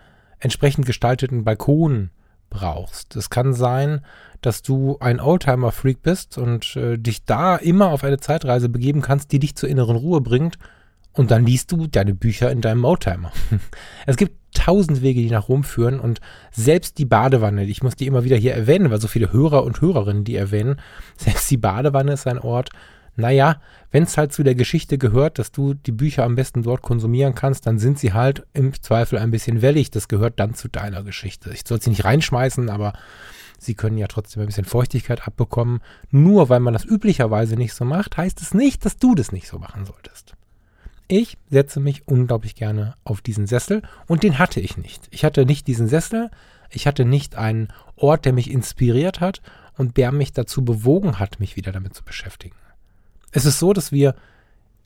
[0.43, 2.09] entsprechend gestalteten Balkon
[2.49, 3.15] brauchst.
[3.15, 4.01] Es kann sein,
[4.41, 9.31] dass du ein Oldtimer-Freak bist und äh, dich da immer auf eine Zeitreise begeben kannst,
[9.31, 10.57] die dich zur inneren Ruhe bringt.
[11.13, 13.31] Und dann liest du deine Bücher in deinem Oldtimer.
[14.05, 16.19] es gibt tausend Wege, die nach Rom führen und
[16.51, 19.81] selbst die Badewanne, ich muss die immer wieder hier erwähnen, weil so viele Hörer und
[19.81, 20.79] Hörerinnen die erwähnen,
[21.17, 22.69] selbst die Badewanne ist ein Ort,
[23.15, 26.81] naja, wenn es halt zu der Geschichte gehört, dass du die Bücher am besten dort
[26.81, 29.91] konsumieren kannst, dann sind sie halt im Zweifel ein bisschen wellig.
[29.91, 31.51] Das gehört dann zu deiner Geschichte.
[31.53, 32.93] Ich soll sie nicht reinschmeißen, aber
[33.59, 35.81] sie können ja trotzdem ein bisschen Feuchtigkeit abbekommen.
[36.09, 39.47] Nur weil man das üblicherweise nicht so macht, heißt es nicht, dass du das nicht
[39.47, 40.35] so machen solltest.
[41.07, 45.07] Ich setze mich unglaublich gerne auf diesen Sessel und den hatte ich nicht.
[45.11, 46.31] Ich hatte nicht diesen Sessel,
[46.71, 49.43] ich hatte nicht einen Ort, der mich inspiriert hat
[49.77, 52.55] und der mich dazu bewogen hat, mich wieder damit zu beschäftigen.
[53.33, 54.15] Es ist so, dass wir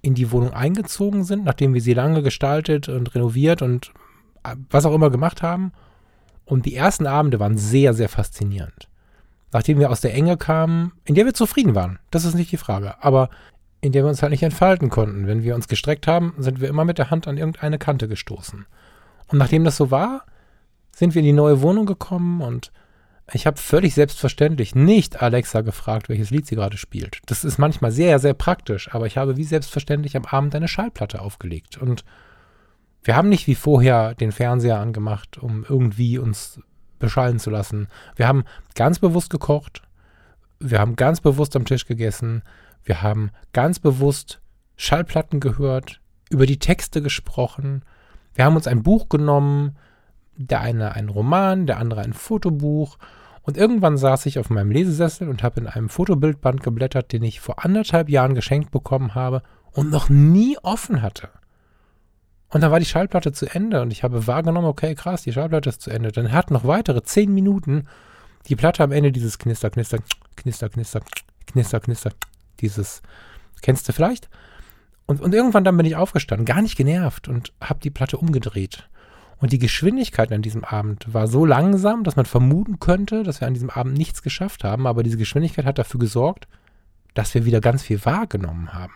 [0.01, 3.91] in die Wohnung eingezogen sind, nachdem wir sie lange gestaltet und renoviert und
[4.43, 5.73] äh, was auch immer gemacht haben.
[6.45, 8.87] Und die ersten Abende waren sehr, sehr faszinierend.
[9.51, 12.57] Nachdem wir aus der Enge kamen, in der wir zufrieden waren, das ist nicht die
[12.57, 13.29] Frage, aber
[13.81, 15.27] in der wir uns halt nicht entfalten konnten.
[15.27, 18.65] Wenn wir uns gestreckt haben, sind wir immer mit der Hand an irgendeine Kante gestoßen.
[19.27, 20.23] Und nachdem das so war,
[20.91, 22.71] sind wir in die neue Wohnung gekommen und
[23.33, 27.19] ich habe völlig selbstverständlich nicht Alexa gefragt, welches Lied sie gerade spielt.
[27.25, 31.21] Das ist manchmal sehr, sehr praktisch, aber ich habe wie selbstverständlich am Abend eine Schallplatte
[31.21, 31.77] aufgelegt.
[31.77, 32.05] Und
[33.03, 36.61] wir haben nicht wie vorher den Fernseher angemacht, um irgendwie uns
[36.99, 37.89] beschallen zu lassen.
[38.15, 39.81] Wir haben ganz bewusst gekocht.
[40.59, 42.43] Wir haben ganz bewusst am Tisch gegessen.
[42.83, 44.39] Wir haben ganz bewusst
[44.77, 47.83] Schallplatten gehört, über die Texte gesprochen.
[48.35, 49.77] Wir haben uns ein Buch genommen,
[50.37, 52.97] der eine ein Roman, der andere ein Fotobuch.
[53.41, 57.39] Und irgendwann saß ich auf meinem Lesesessel und habe in einem Fotobildband geblättert, den ich
[57.39, 61.29] vor anderthalb Jahren geschenkt bekommen habe und noch nie offen hatte.
[62.49, 65.69] Und dann war die Schallplatte zu Ende und ich habe wahrgenommen, okay, krass, die Schallplatte
[65.69, 66.11] ist zu Ende.
[66.11, 67.87] Dann hat noch weitere zehn Minuten
[68.47, 69.99] die Platte am Ende dieses Knister, Knister,
[70.35, 71.01] Knister, Knister,
[71.45, 72.11] Knister, Knister,
[72.61, 73.01] dieses,
[73.61, 74.29] kennst du vielleicht?
[75.05, 78.89] Und, und irgendwann dann bin ich aufgestanden, gar nicht genervt und habe die Platte umgedreht.
[79.39, 83.47] Und die Geschwindigkeit an diesem Abend war so langsam, dass man vermuten könnte, dass wir
[83.47, 84.87] an diesem Abend nichts geschafft haben.
[84.87, 86.47] Aber diese Geschwindigkeit hat dafür gesorgt,
[87.13, 88.93] dass wir wieder ganz viel wahrgenommen haben.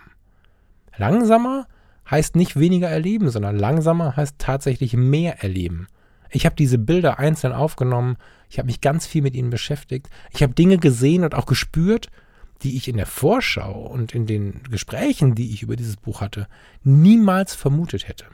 [0.97, 1.67] Langsamer
[2.09, 5.87] heißt nicht weniger erleben, sondern langsamer heißt tatsächlich mehr erleben.
[6.31, 8.17] Ich habe diese Bilder einzeln aufgenommen,
[8.49, 12.07] ich habe mich ganz viel mit ihnen beschäftigt, ich habe Dinge gesehen und auch gespürt,
[12.63, 16.47] die ich in der Vorschau und in den Gesprächen, die ich über dieses Buch hatte,
[16.83, 18.25] niemals vermutet hätte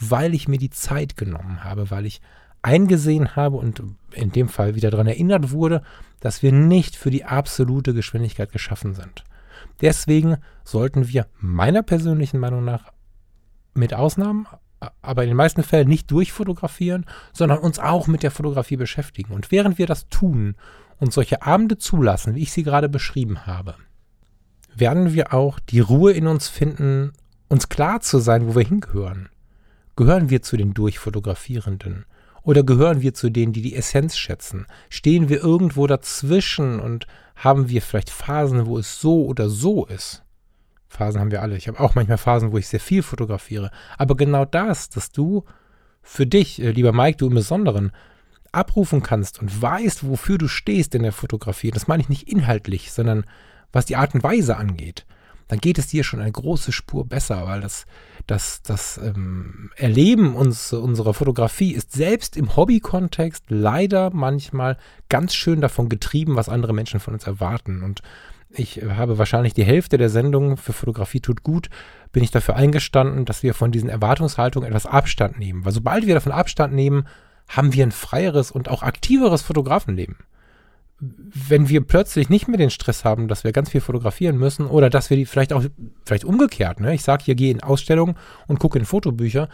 [0.00, 2.20] weil ich mir die Zeit genommen habe, weil ich
[2.62, 5.82] eingesehen habe und in dem Fall wieder daran erinnert wurde,
[6.20, 9.24] dass wir nicht für die absolute Geschwindigkeit geschaffen sind.
[9.80, 12.92] Deswegen sollten wir meiner persönlichen Meinung nach
[13.74, 14.46] mit Ausnahmen,
[15.02, 19.34] aber in den meisten Fällen nicht durchfotografieren, sondern uns auch mit der Fotografie beschäftigen.
[19.34, 20.56] Und während wir das tun
[20.98, 23.74] und solche Abende zulassen, wie ich sie gerade beschrieben habe,
[24.74, 27.12] werden wir auch die Ruhe in uns finden,
[27.48, 29.28] uns klar zu sein, wo wir hingehören.
[29.96, 32.04] Gehören wir zu den Durchfotografierenden?
[32.42, 34.66] Oder gehören wir zu denen, die die Essenz schätzen?
[34.90, 40.22] Stehen wir irgendwo dazwischen und haben wir vielleicht Phasen, wo es so oder so ist?
[40.88, 41.56] Phasen haben wir alle.
[41.56, 43.70] Ich habe auch manchmal Phasen, wo ich sehr viel fotografiere.
[43.96, 45.44] Aber genau das, dass du
[46.02, 47.92] für dich, äh, lieber Mike, du im Besonderen,
[48.52, 52.92] abrufen kannst und weißt, wofür du stehst in der Fotografie, das meine ich nicht inhaltlich,
[52.92, 53.24] sondern
[53.72, 55.06] was die Art und Weise angeht,
[55.48, 57.86] dann geht es dir schon eine große Spur besser, weil das,
[58.26, 64.78] das, das ähm, Erleben uns, unserer Fotografie ist selbst im Hobby-Kontext leider manchmal
[65.08, 67.82] ganz schön davon getrieben, was andere Menschen von uns erwarten.
[67.82, 68.00] Und
[68.50, 71.68] ich habe wahrscheinlich die Hälfte der Sendung für Fotografie tut gut,
[72.12, 75.64] bin ich dafür eingestanden, dass wir von diesen Erwartungshaltungen etwas Abstand nehmen.
[75.64, 77.06] Weil sobald wir davon Abstand nehmen,
[77.48, 80.16] haben wir ein freieres und auch aktiveres Fotografenleben.
[81.00, 84.90] Wenn wir plötzlich nicht mehr den Stress haben, dass wir ganz viel fotografieren müssen oder
[84.90, 85.64] dass wir die vielleicht auch,
[86.04, 86.94] vielleicht umgekehrt, ne?
[86.94, 89.48] ich sage hier, gehe in Ausstellungen und gucke in Fotobücher,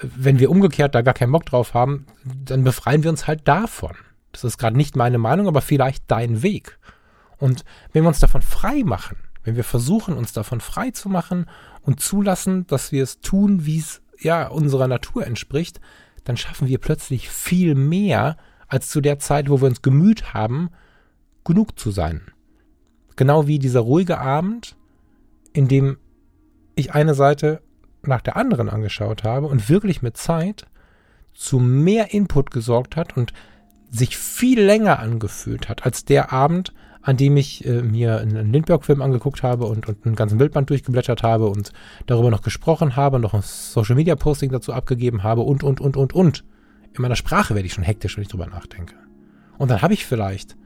[0.00, 3.96] wenn wir umgekehrt da gar keinen Bock drauf haben, dann befreien wir uns halt davon.
[4.32, 6.78] Das ist gerade nicht meine Meinung, aber vielleicht dein Weg.
[7.38, 11.46] Und wenn wir uns davon frei machen, wenn wir versuchen, uns davon frei zu machen
[11.82, 15.80] und zulassen, dass wir es tun, wie es ja unserer Natur entspricht,
[16.24, 18.36] dann schaffen wir plötzlich viel mehr
[18.68, 20.70] als zu der Zeit, wo wir uns gemüht haben,
[21.44, 22.22] genug zu sein.
[23.16, 24.76] Genau wie dieser ruhige Abend,
[25.52, 25.98] in dem
[26.74, 27.60] ich eine Seite
[28.02, 30.66] nach der anderen angeschaut habe und wirklich mit Zeit
[31.34, 33.32] zu mehr Input gesorgt hat und
[33.90, 39.02] sich viel länger angefühlt hat als der Abend, an dem ich äh, mir einen Lindbergh-Film
[39.02, 41.72] angeguckt habe und, und einen ganzen Bildband durchgeblättert habe und
[42.06, 46.44] darüber noch gesprochen habe, noch ein Social-Media-Posting dazu abgegeben habe und, und, und, und, und.
[46.94, 48.94] In meiner Sprache werde ich schon hektisch, wenn ich drüber nachdenke.
[49.58, 50.56] Und dann habe ich vielleicht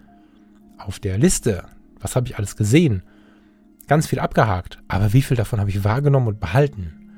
[0.79, 1.65] auf der Liste,
[2.01, 3.03] was habe ich alles gesehen,
[3.87, 4.79] ganz viel abgehakt.
[4.89, 7.11] Aber wie viel davon habe ich wahrgenommen und behalten?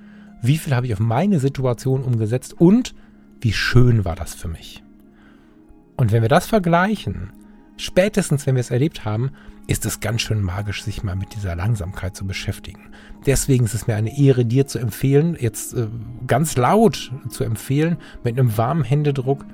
[0.42, 2.94] Wie viel habe ich auf meine Situation umgesetzt und
[3.40, 4.82] wie schön war das für mich?
[5.96, 7.32] Und wenn wir das vergleichen,
[7.76, 9.32] spätestens wenn wir es erlebt haben,
[9.66, 12.90] ist es ganz schön magisch, sich mal mit dieser Langsamkeit zu beschäftigen.
[13.26, 15.88] Deswegen ist es mir eine Ehre, dir zu empfehlen, jetzt äh,
[16.26, 19.44] ganz laut zu empfehlen, mit einem warmen Händedruck,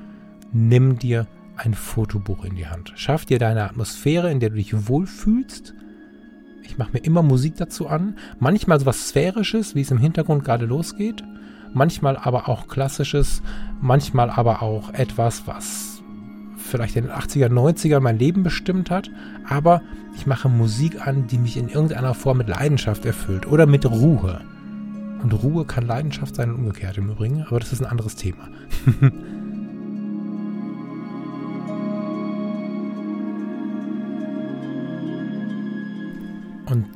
[0.53, 2.93] nimm dir ein Fotobuch in die Hand.
[2.97, 5.75] Schaff dir deine Atmosphäre, in der du dich wohlfühlst.
[6.63, 8.17] Ich mache mir immer Musik dazu an.
[8.39, 11.23] Manchmal so was Sphärisches, wie es im Hintergrund gerade losgeht.
[11.73, 13.43] Manchmal aber auch Klassisches.
[13.81, 15.95] Manchmal aber auch etwas, was
[16.57, 19.11] vielleicht in den 80er, 90er mein Leben bestimmt hat,
[19.49, 19.83] aber
[20.17, 24.41] ich mache Musik an, die mich in irgendeiner Form mit Leidenschaft erfüllt oder mit Ruhe.
[25.23, 28.49] Und Ruhe kann Leidenschaft sein und umgekehrt im Übrigen, aber das ist ein anderes Thema.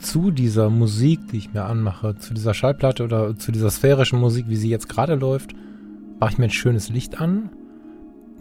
[0.01, 4.47] zu dieser Musik, die ich mir anmache, zu dieser Schallplatte oder zu dieser sphärischen Musik,
[4.49, 5.55] wie sie jetzt gerade läuft,
[6.21, 7.51] mache ich mir ein schönes Licht an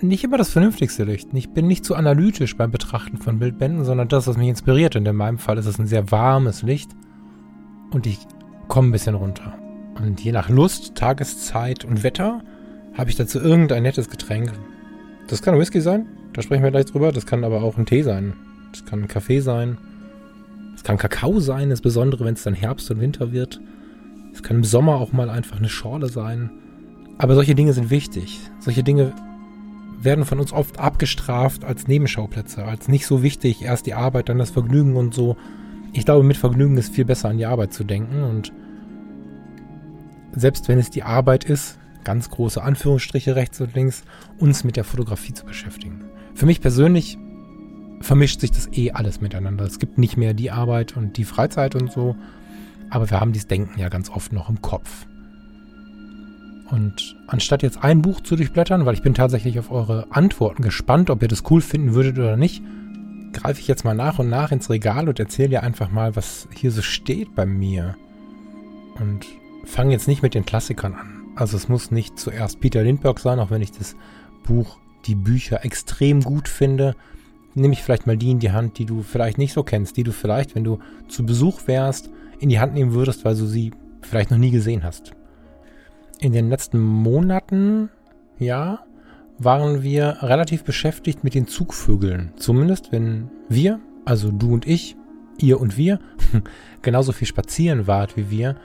[0.03, 1.29] nicht immer das vernünftigste Licht.
[1.33, 4.95] Ich bin nicht zu analytisch beim Betrachten von Bildbänden, sondern das, was mich inspiriert.
[4.95, 6.91] Und in meinem Fall ist es ein sehr warmes Licht.
[7.91, 8.19] Und ich
[8.67, 9.57] komme ein bisschen runter.
[9.99, 12.41] Und je nach Lust, Tageszeit und Wetter
[12.93, 14.51] habe ich dazu irgendein nettes Getränk.
[15.27, 17.11] Das kann Whisky sein, da sprechen wir gleich drüber.
[17.11, 18.33] Das kann aber auch ein Tee sein.
[18.71, 19.77] Das kann ein Kaffee sein.
[20.87, 23.59] Kann Kakao sein, insbesondere wenn es dann Herbst und Winter wird.
[24.31, 26.49] Es kann im Sommer auch mal einfach eine Schorle sein.
[27.17, 28.39] Aber solche Dinge sind wichtig.
[28.61, 29.11] Solche Dinge
[30.01, 34.37] werden von uns oft abgestraft als Nebenschauplätze, als nicht so wichtig, erst die Arbeit, dann
[34.37, 35.35] das Vergnügen und so.
[35.91, 38.53] Ich glaube, mit Vergnügen ist viel besser an die Arbeit zu denken und
[40.31, 44.05] selbst wenn es die Arbeit ist, ganz große Anführungsstriche rechts und links,
[44.37, 46.05] uns mit der Fotografie zu beschäftigen.
[46.33, 47.17] Für mich persönlich
[48.01, 49.65] vermischt sich das eh alles miteinander.
[49.65, 52.15] Es gibt nicht mehr die Arbeit und die Freizeit und so,
[52.89, 55.07] aber wir haben dieses Denken ja ganz oft noch im Kopf.
[56.69, 61.09] Und anstatt jetzt ein Buch zu durchblättern, weil ich bin tatsächlich auf eure Antworten gespannt,
[61.09, 62.61] ob ihr das cool finden würdet oder nicht,
[63.31, 66.47] greife ich jetzt mal nach und nach ins Regal und erzähle dir einfach mal, was
[66.53, 67.95] hier so steht bei mir.
[68.99, 69.25] Und
[69.63, 71.17] fange jetzt nicht mit den Klassikern an.
[71.35, 73.95] Also es muss nicht zuerst Peter Lindbergh sein, auch wenn ich das
[74.43, 76.95] Buch, die Bücher extrem gut finde.
[77.59, 80.03] Nehme ich vielleicht mal die in die Hand, die du vielleicht nicht so kennst, die
[80.03, 83.71] du vielleicht, wenn du zu Besuch wärst, in die Hand nehmen würdest, weil du sie
[84.01, 85.13] vielleicht noch nie gesehen hast
[86.19, 87.89] in den letzten Monaten,
[88.39, 88.79] ja,
[89.37, 92.33] waren wir relativ beschäftigt mit den Zugvögeln.
[92.37, 94.95] Zumindest wenn wir, also du und ich,
[95.39, 95.99] ihr und wir,
[96.81, 98.55] genauso viel spazieren wart wie wir,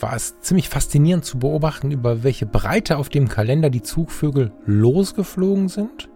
[0.00, 5.68] war es ziemlich faszinierend zu beobachten, über welche Breite auf dem Kalender die Zugvögel losgeflogen
[5.68, 6.08] sind.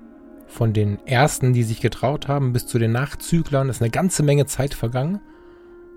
[0.48, 4.46] Von den ersten, die sich getraut haben, bis zu den Nachzüglern ist eine ganze Menge
[4.46, 5.20] Zeit vergangen,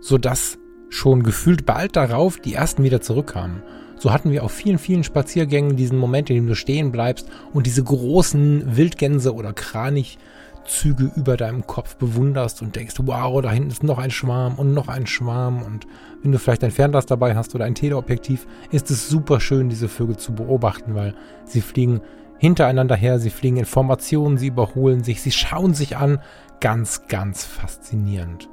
[0.02, 0.60] sodass
[0.90, 3.64] schon gefühlt bald darauf die ersten wieder zurückkamen.
[3.98, 7.66] So hatten wir auf vielen, vielen Spaziergängen diesen Moment, in dem du stehen bleibst und
[7.66, 10.18] diese großen Wildgänse oder Kranich
[10.66, 14.74] Züge über deinem Kopf bewunderst und denkst, wow, da hinten ist noch ein Schwarm und
[14.74, 15.64] noch ein Schwarm.
[15.64, 15.88] Und
[16.22, 19.88] wenn du vielleicht ein Fernglas dabei hast oder ein Teleobjektiv, ist es super schön, diese
[19.88, 22.02] Vögel zu beobachten, weil sie fliegen
[22.42, 26.18] hintereinander her, sie fliegen in Formationen, sie überholen sich, sie schauen sich an.
[26.60, 28.50] Ganz, ganz faszinierend.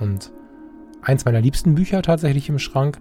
[0.00, 0.32] Und
[1.02, 2.98] eins meiner liebsten Bücher tatsächlich im Schrank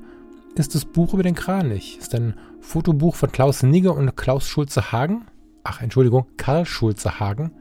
[0.54, 1.97] ist das Buch über den Kranich.
[1.97, 5.26] Ist ein Fotobuch von Klaus Nigge und Klaus Schulze-Hagen.
[5.63, 7.52] Ach, Entschuldigung, Karl Schulze-Hagen.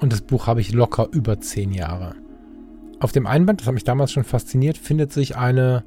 [0.00, 2.16] Und das Buch habe ich locker über zehn Jahre.
[2.98, 5.84] Auf dem Einband, das hat mich damals schon fasziniert, findet sich eine,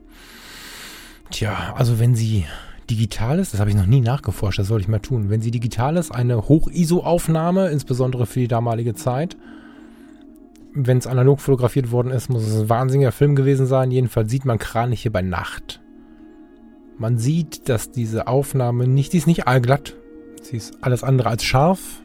[1.32, 2.46] tja, also wenn sie
[2.90, 5.30] digital ist, das habe ich noch nie nachgeforscht, das soll ich mal tun.
[5.30, 9.38] Wenn sie digital ist, eine Hoch-ISO-Aufnahme, insbesondere für die damalige Zeit.
[10.74, 13.92] Wenn es analog fotografiert worden ist, muss es ein wahnsinniger Film gewesen sein.
[13.92, 15.82] Jedenfalls sieht man Kraniche bei Nacht.
[16.98, 19.96] Man sieht, dass diese Aufnahme nicht, die ist nicht allglatt.
[20.42, 22.02] Sie ist alles andere als scharf.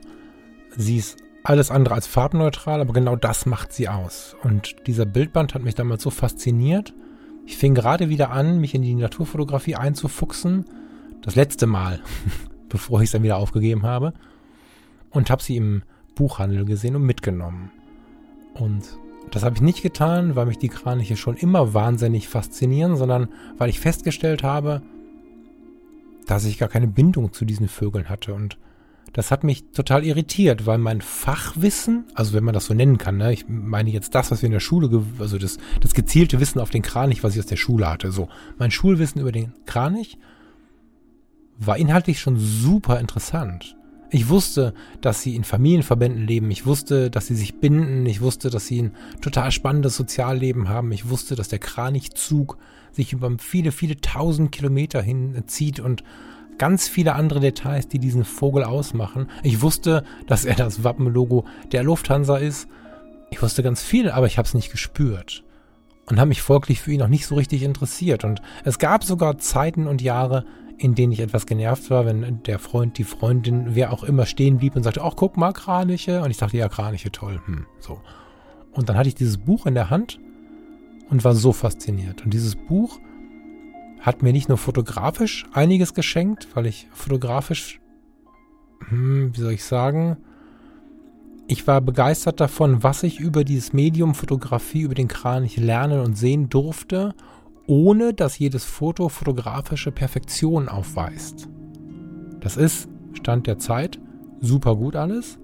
[0.77, 4.37] Sie ist alles andere als farbneutral, aber genau das macht sie aus.
[4.43, 6.95] Und dieser Bildband hat mich damals so fasziniert.
[7.47, 10.65] Ich fing gerade wieder an, mich in die Naturfotografie einzufuchsen.
[11.23, 12.01] Das letzte Mal,
[12.69, 14.13] bevor ich es dann wieder aufgegeben habe.
[15.11, 15.83] Und habe sie im
[16.15, 17.71] Buchhandel gesehen und mitgenommen.
[18.55, 18.99] Und
[19.31, 23.29] das habe ich nicht getan, weil mich die Kraniche schon immer wahnsinnig faszinieren, sondern
[23.59, 24.83] weil ich festgestellt habe,
[26.27, 28.35] dass ich gar keine Bindung zu diesen Vögeln hatte.
[28.35, 28.59] Und
[29.13, 33.19] das hat mich total irritiert, weil mein Fachwissen, also wenn man das so nennen kann,
[33.19, 36.61] ne, ich meine jetzt das, was wir in der Schule, also das, das gezielte Wissen
[36.61, 40.19] auf den Kranich, was ich aus der Schule hatte, so mein Schulwissen über den Kranich
[41.59, 43.77] war inhaltlich schon super interessant.
[44.15, 46.51] Ich wusste, dass sie in Familienverbänden leben.
[46.51, 48.05] Ich wusste, dass sie sich binden.
[48.05, 50.93] Ich wusste, dass sie ein total spannendes Sozialleben haben.
[50.93, 52.59] Ich wusste, dass der Kranichzug
[52.91, 56.05] sich über viele, viele tausend Kilometer hinzieht und
[56.59, 59.29] ganz viele andere Details, die diesen Vogel ausmachen.
[59.43, 62.69] Ich wusste, dass er das Wappenlogo der Lufthansa ist.
[63.31, 65.45] Ich wusste ganz viel, aber ich habe es nicht gespürt
[66.07, 68.25] und habe mich folglich für ihn noch nicht so richtig interessiert.
[68.25, 70.45] Und es gab sogar Zeiten und Jahre,
[70.79, 74.59] in denen ich etwas genervt war, wenn der Freund, die Freundin, wer auch immer stehen
[74.59, 76.23] blieb und sagte, ach guck mal, Kraniche.
[76.23, 77.41] Und ich dachte, ja, Kraniche, toll.
[77.47, 78.01] Hm, so.
[78.73, 80.19] Und dann hatte ich dieses Buch in der Hand
[81.09, 82.25] und war so fasziniert.
[82.25, 82.99] Und dieses Buch
[84.03, 87.81] hat mir nicht nur fotografisch einiges geschenkt, weil ich fotografisch,
[88.89, 90.19] hm, wie soll ich sagen,
[91.49, 96.17] ich war begeistert davon, was ich über dieses Medium Fotografie, über den Kranich lernen und
[96.17, 97.15] sehen durfte
[97.67, 101.49] ohne dass jedes Foto fotografische Perfektion aufweist.
[102.41, 104.01] Das ist, Stand der Zeit,
[104.41, 105.39] super gut alles,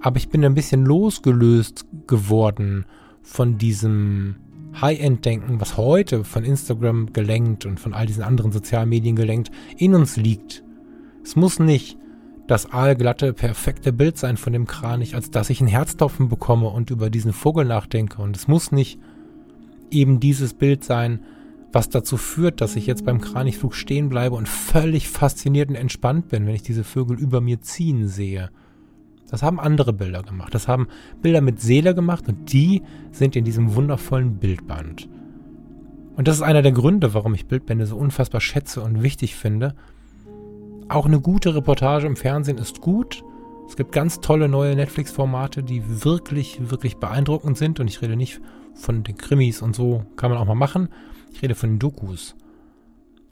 [0.00, 2.86] aber ich bin ein bisschen losgelöst geworden
[3.22, 4.36] von diesem
[4.80, 9.94] High-End-Denken, was heute von Instagram gelenkt und von all diesen anderen sozialen Medien gelenkt, in
[9.94, 10.64] uns liegt.
[11.24, 11.98] Es muss nicht
[12.46, 16.90] das aalglatte, perfekte Bild sein von dem Kranich, als dass ich einen Herztopfen bekomme und
[16.90, 18.20] über diesen Vogel nachdenke.
[18.20, 18.98] Und es muss nicht
[19.90, 21.20] eben dieses Bild sein,
[21.72, 26.28] was dazu führt, dass ich jetzt beim Kranichflug stehen bleibe und völlig fasziniert und entspannt
[26.28, 28.50] bin, wenn ich diese Vögel über mir ziehen sehe.
[29.32, 30.54] Das haben andere Bilder gemacht.
[30.54, 30.88] Das haben
[31.22, 35.08] Bilder mit Seele gemacht und die sind in diesem wundervollen Bildband.
[36.16, 39.74] Und das ist einer der Gründe, warum ich Bildbände so unfassbar schätze und wichtig finde.
[40.90, 43.24] Auch eine gute Reportage im Fernsehen ist gut.
[43.66, 47.80] Es gibt ganz tolle neue Netflix-Formate, die wirklich, wirklich beeindruckend sind.
[47.80, 48.38] Und ich rede nicht
[48.74, 50.90] von den Krimis und so, kann man auch mal machen.
[51.32, 52.36] Ich rede von den Dokus.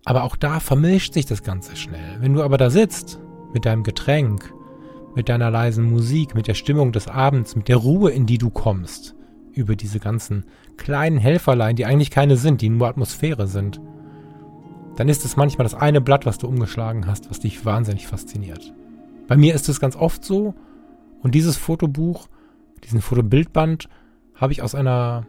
[0.06, 2.16] Aber auch da vermischt sich das Ganze schnell.
[2.20, 3.20] Wenn du aber da sitzt,
[3.52, 4.50] mit deinem Getränk,
[5.14, 8.50] mit deiner leisen Musik, mit der Stimmung des Abends, mit der Ruhe, in die du
[8.50, 9.14] kommst,
[9.52, 10.44] über diese ganzen
[10.76, 13.80] kleinen Helferlein, die eigentlich keine sind, die nur Atmosphäre sind,
[14.96, 18.72] dann ist es manchmal das eine Blatt, was du umgeschlagen hast, was dich wahnsinnig fasziniert.
[19.26, 20.54] Bei mir ist es ganz oft so,
[21.22, 22.28] und dieses Fotobuch,
[22.84, 23.88] diesen Fotobildband,
[24.34, 25.26] habe ich aus einer,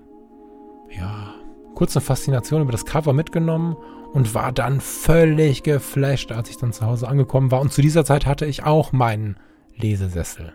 [0.89, 1.33] ja,
[1.75, 3.75] kurz eine Faszination über das Cover mitgenommen
[4.13, 7.61] und war dann völlig geflasht, als ich dann zu Hause angekommen war.
[7.61, 9.35] Und zu dieser Zeit hatte ich auch meinen
[9.81, 10.53] Lesesessel.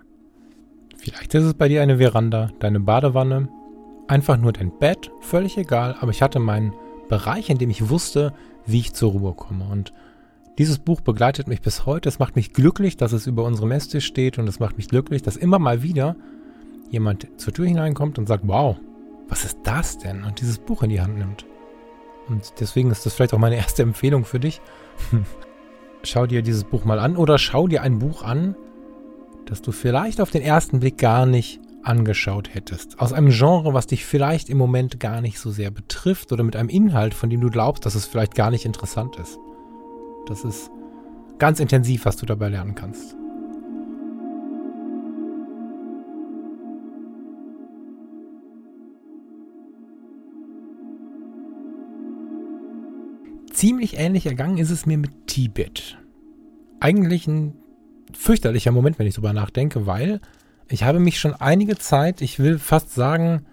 [0.97, 3.49] Vielleicht ist es bei dir eine Veranda, deine Badewanne,
[4.09, 6.73] einfach nur dein Bett, völlig egal, aber ich hatte meinen
[7.09, 8.33] Bereich, in dem ich wusste,
[8.65, 9.65] wie ich zur Ruhe komme.
[9.71, 9.93] Und
[10.59, 12.09] dieses Buch begleitet mich bis heute.
[12.09, 15.23] Es macht mich glücklich, dass es über unserem Esstisch steht und es macht mich glücklich,
[15.23, 16.17] dass immer mal wieder
[16.91, 18.77] jemand zur Tür hineinkommt und sagt, wow,
[19.29, 20.25] was ist das denn?
[20.25, 21.47] Und dieses Buch in die Hand nimmt.
[22.29, 24.61] Und deswegen ist das vielleicht auch meine erste Empfehlung für dich.
[26.07, 28.57] schau dir dieses Buch mal an oder schau dir ein Buch an,
[29.47, 32.99] das du vielleicht auf den ersten Blick gar nicht angeschaut hättest.
[32.99, 36.57] Aus einem Genre, was dich vielleicht im Moment gar nicht so sehr betrifft oder mit
[36.57, 39.39] einem Inhalt, von dem du glaubst, dass es vielleicht gar nicht interessant ist.
[40.27, 40.69] Das ist
[41.39, 43.17] ganz intensiv, was du dabei lernen kannst.
[53.53, 55.97] Ziemlich ähnlich ergangen ist es mir mit Tibet.
[56.81, 57.55] Eigentlich ein
[58.17, 60.21] fürchterlicher Moment, wenn ich drüber nachdenke, weil
[60.69, 63.47] ich habe mich schon einige Zeit, ich will fast sagen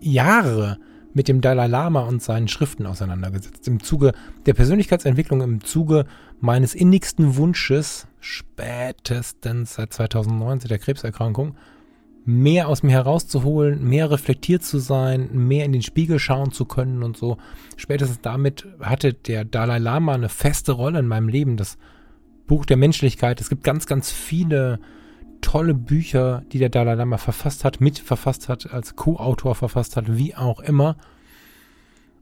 [0.00, 0.78] Jahre,
[1.12, 3.66] mit dem Dalai Lama und seinen Schriften auseinandergesetzt.
[3.66, 4.12] Im Zuge
[4.46, 6.06] der Persönlichkeitsentwicklung, im Zuge
[6.40, 11.56] meines innigsten Wunsches, spätestens seit 2019 der Krebserkrankung,
[12.24, 17.02] mehr aus mir herauszuholen, mehr reflektiert zu sein, mehr in den Spiegel schauen zu können
[17.02, 17.38] und so.
[17.76, 21.56] Spätestens damit hatte der Dalai Lama eine feste Rolle in meinem Leben.
[21.56, 21.78] Das
[22.50, 23.40] Buch der Menschlichkeit.
[23.40, 24.80] Es gibt ganz, ganz viele
[25.40, 30.34] tolle Bücher, die der Dalai Lama verfasst hat, mitverfasst hat, als Co-Autor verfasst hat, wie
[30.34, 30.96] auch immer.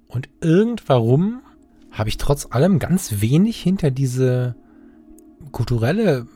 [0.06, 1.40] Und irgendwarum
[1.90, 4.54] habe ich trotz allem ganz wenig hinter diese
[5.50, 6.26] kulturelle,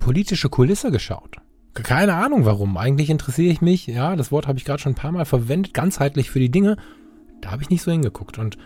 [0.00, 1.36] politische Kulisse geschaut.
[1.72, 2.76] Keine Ahnung warum.
[2.76, 5.72] Eigentlich interessiere ich mich, ja, das Wort habe ich gerade schon ein paar Mal verwendet,
[5.72, 6.78] ganzheitlich für die Dinge.
[7.42, 8.38] Da habe ich nicht so hingeguckt.
[8.38, 8.58] Und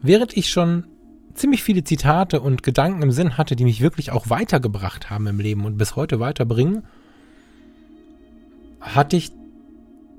[0.00, 0.84] während ich schon
[1.34, 5.40] ziemlich viele Zitate und Gedanken im Sinn hatte, die mich wirklich auch weitergebracht haben im
[5.40, 6.84] Leben und bis heute weiterbringen,
[8.80, 9.32] hatte ich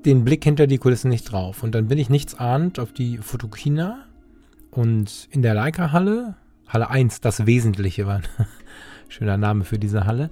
[0.04, 1.62] den Blick hinter die Kulissen nicht drauf.
[1.62, 4.04] Und dann bin ich nichts ahnt auf die Fotokina
[4.70, 6.36] und in der Leica-Halle,
[6.68, 8.26] Halle 1, das Wesentliche war ein
[9.08, 10.30] schöner Name für diese Halle,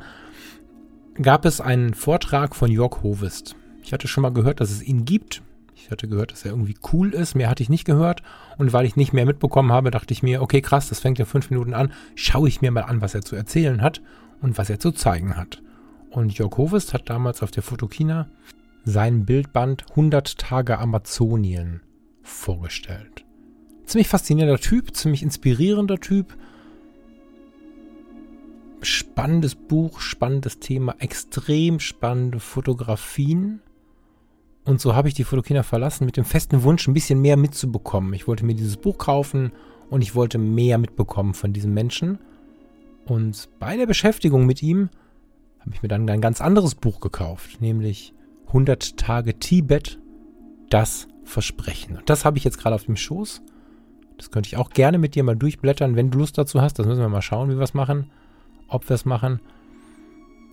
[1.21, 3.55] gab es einen Vortrag von Jörg Hovest.
[3.83, 5.43] Ich hatte schon mal gehört, dass es ihn gibt.
[5.93, 7.35] Hatte gehört, dass er irgendwie cool ist.
[7.35, 8.23] Mehr hatte ich nicht gehört.
[8.59, 11.25] Und weil ich nicht mehr mitbekommen habe, dachte ich mir, okay, krass, das fängt ja
[11.25, 11.93] fünf Minuten an.
[12.15, 14.03] Schaue ich mir mal an, was er zu erzählen hat
[14.41, 15.63] und was er zu zeigen hat.
[16.11, 18.29] Und Jörg Hovest hat damals auf der Fotokina
[18.85, 21.81] sein Bildband 100 Tage Amazonien
[22.23, 23.25] vorgestellt.
[23.87, 26.37] Ziemlich faszinierender Typ, ziemlich inspirierender Typ.
[28.83, 33.61] Spannendes Buch, spannendes Thema, extrem spannende Fotografien.
[34.65, 38.13] Und so habe ich die Fotokina verlassen mit dem festen Wunsch, ein bisschen mehr mitzubekommen.
[38.15, 39.53] Ich wollte mir dieses Buch kaufen
[39.91, 42.19] und ich wollte mehr mitbekommen von diesem Menschen.
[43.05, 44.91] Und bei der Beschäftigung mit ihm
[45.61, 48.15] habe ich mir dann ein ganz anderes Buch gekauft, nämlich
[48.49, 49.99] 100 Tage Tibet,
[50.71, 51.97] das Versprechen.
[51.97, 53.43] Und das habe ich jetzt gerade auf dem Schoß.
[54.17, 56.79] Das könnte ich auch gerne mit dir mal durchblättern, wenn du Lust dazu hast.
[56.79, 58.11] Das müssen wir mal schauen, wie wir es machen,
[58.69, 59.41] ob wir es machen.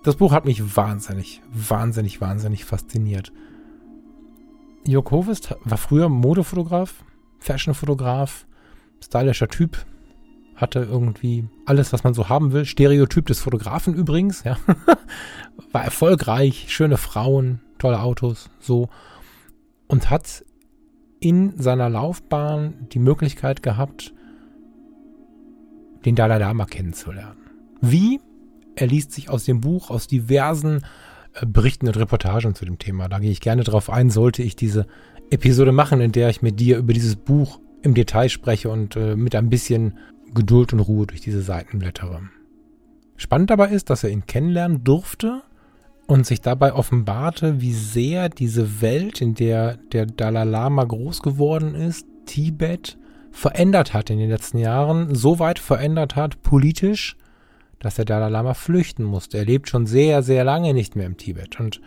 [0.03, 3.31] Das Buch hat mich wahnsinnig, wahnsinnig, wahnsinnig fasziniert.
[4.85, 7.03] Jörg Hovest war früher Modefotograf,
[7.39, 8.45] Fashionfotograf,
[9.03, 9.85] stylischer Typ,
[10.55, 12.65] hatte irgendwie alles, was man so haben will.
[12.65, 14.57] Stereotyp des Fotografen übrigens, ja.
[15.71, 18.89] War erfolgreich, schöne Frauen, tolle Autos, so.
[19.87, 20.43] Und hat
[21.19, 24.13] in seiner Laufbahn die Möglichkeit gehabt,
[26.05, 27.37] den Dalai Lama kennenzulernen.
[27.81, 28.19] Wie?
[28.75, 30.85] Er liest sich aus dem Buch, aus diversen
[31.45, 33.07] Berichten und Reportagen zu dem Thema.
[33.07, 34.87] Da gehe ich gerne drauf ein, sollte ich diese
[35.29, 39.15] Episode machen, in der ich mit dir über dieses Buch im Detail spreche und äh,
[39.15, 39.97] mit ein bisschen
[40.33, 42.21] Geduld und Ruhe durch diese Seiten blättere.
[43.15, 45.41] Spannend dabei ist, dass er ihn kennenlernen durfte
[46.07, 51.75] und sich dabei offenbarte, wie sehr diese Welt, in der der Dalai Lama groß geworden
[51.75, 52.97] ist, Tibet,
[53.31, 57.15] verändert hat in den letzten Jahren, so weit verändert hat politisch,
[57.79, 59.37] dass der Dalai Lama flüchten musste.
[59.37, 61.59] Er lebt schon sehr, sehr lange nicht mehr im Tibet.
[61.59, 61.81] Und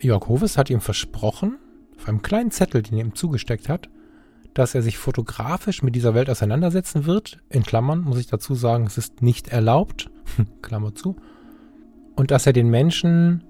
[0.00, 1.58] Jörg Hoves hat ihm versprochen,
[1.98, 3.88] auf einem kleinen Zettel, den er ihm zugesteckt hat,
[4.54, 7.38] dass er sich fotografisch mit dieser Welt auseinandersetzen wird.
[7.50, 10.10] In Klammern muss ich dazu sagen, es ist nicht erlaubt.
[10.62, 11.16] Klammer zu.
[12.16, 13.44] Und dass er den Menschen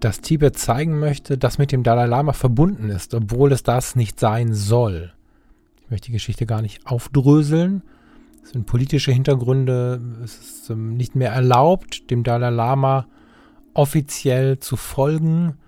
[0.00, 4.18] das Tibet zeigen möchte, das mit dem Dalai Lama verbunden ist, obwohl es das nicht
[4.18, 5.12] sein soll.
[5.82, 7.82] Ich möchte die Geschichte gar nicht aufdröseln.
[8.42, 10.00] Es sind politische Hintergründe.
[10.24, 13.06] Es ist ähm, nicht mehr erlaubt, dem Dalai Lama
[13.74, 15.58] offiziell zu folgen.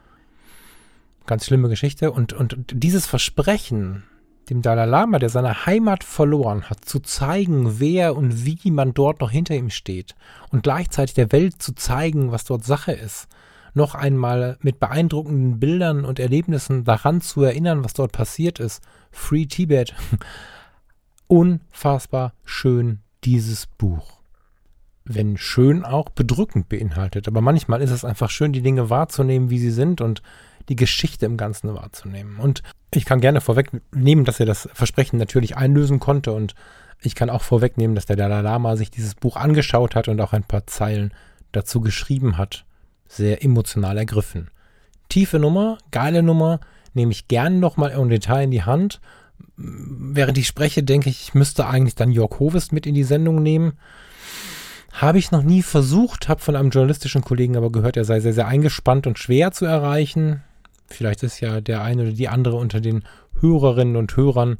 [1.27, 2.11] Ganz schlimme Geschichte.
[2.12, 4.05] Und, und dieses Versprechen,
[4.51, 9.20] dem Dalai Lama, der seine Heimat verloren hat, zu zeigen, wer und wie man dort
[9.20, 10.14] noch hinter ihm steht
[10.51, 13.29] und gleichzeitig der Welt zu zeigen, was dort Sache ist,
[13.72, 18.83] noch einmal mit beeindruckenden Bildern und Erlebnissen daran zu erinnern, was dort passiert ist.
[19.11, 19.95] Free Tibet.
[21.35, 24.20] Unfassbar schön dieses Buch.
[25.05, 27.26] Wenn schön auch bedrückend beinhaltet.
[27.26, 30.22] Aber manchmal ist es einfach schön, die Dinge wahrzunehmen, wie sie sind und
[30.68, 32.37] die Geschichte im Ganzen wahrzunehmen.
[32.37, 32.62] Und
[32.95, 36.55] ich kann gerne vorwegnehmen, dass er das Versprechen natürlich einlösen konnte und
[37.01, 40.35] ich kann auch vorwegnehmen, dass der Dalai Lama sich dieses Buch angeschaut hat und auch
[40.35, 41.12] ein paar Zeilen
[41.51, 42.64] dazu geschrieben hat.
[43.09, 44.51] Sehr emotional ergriffen.
[45.09, 46.61] Tiefe Nummer, geile Nummer,
[46.93, 49.01] nehme ich gerne nochmal im Detail in die Hand.
[49.57, 53.42] Während ich spreche, denke ich, ich müsste eigentlich dann Jörg Hovest mit in die Sendung
[53.42, 53.74] nehmen.
[54.92, 58.32] Habe ich noch nie versucht, habe von einem journalistischen Kollegen aber gehört, er sei sehr,
[58.32, 60.42] sehr eingespannt und schwer zu erreichen.
[60.86, 63.03] Vielleicht ist ja der eine oder die andere unter den
[63.40, 64.59] Hörerinnen und Hörern,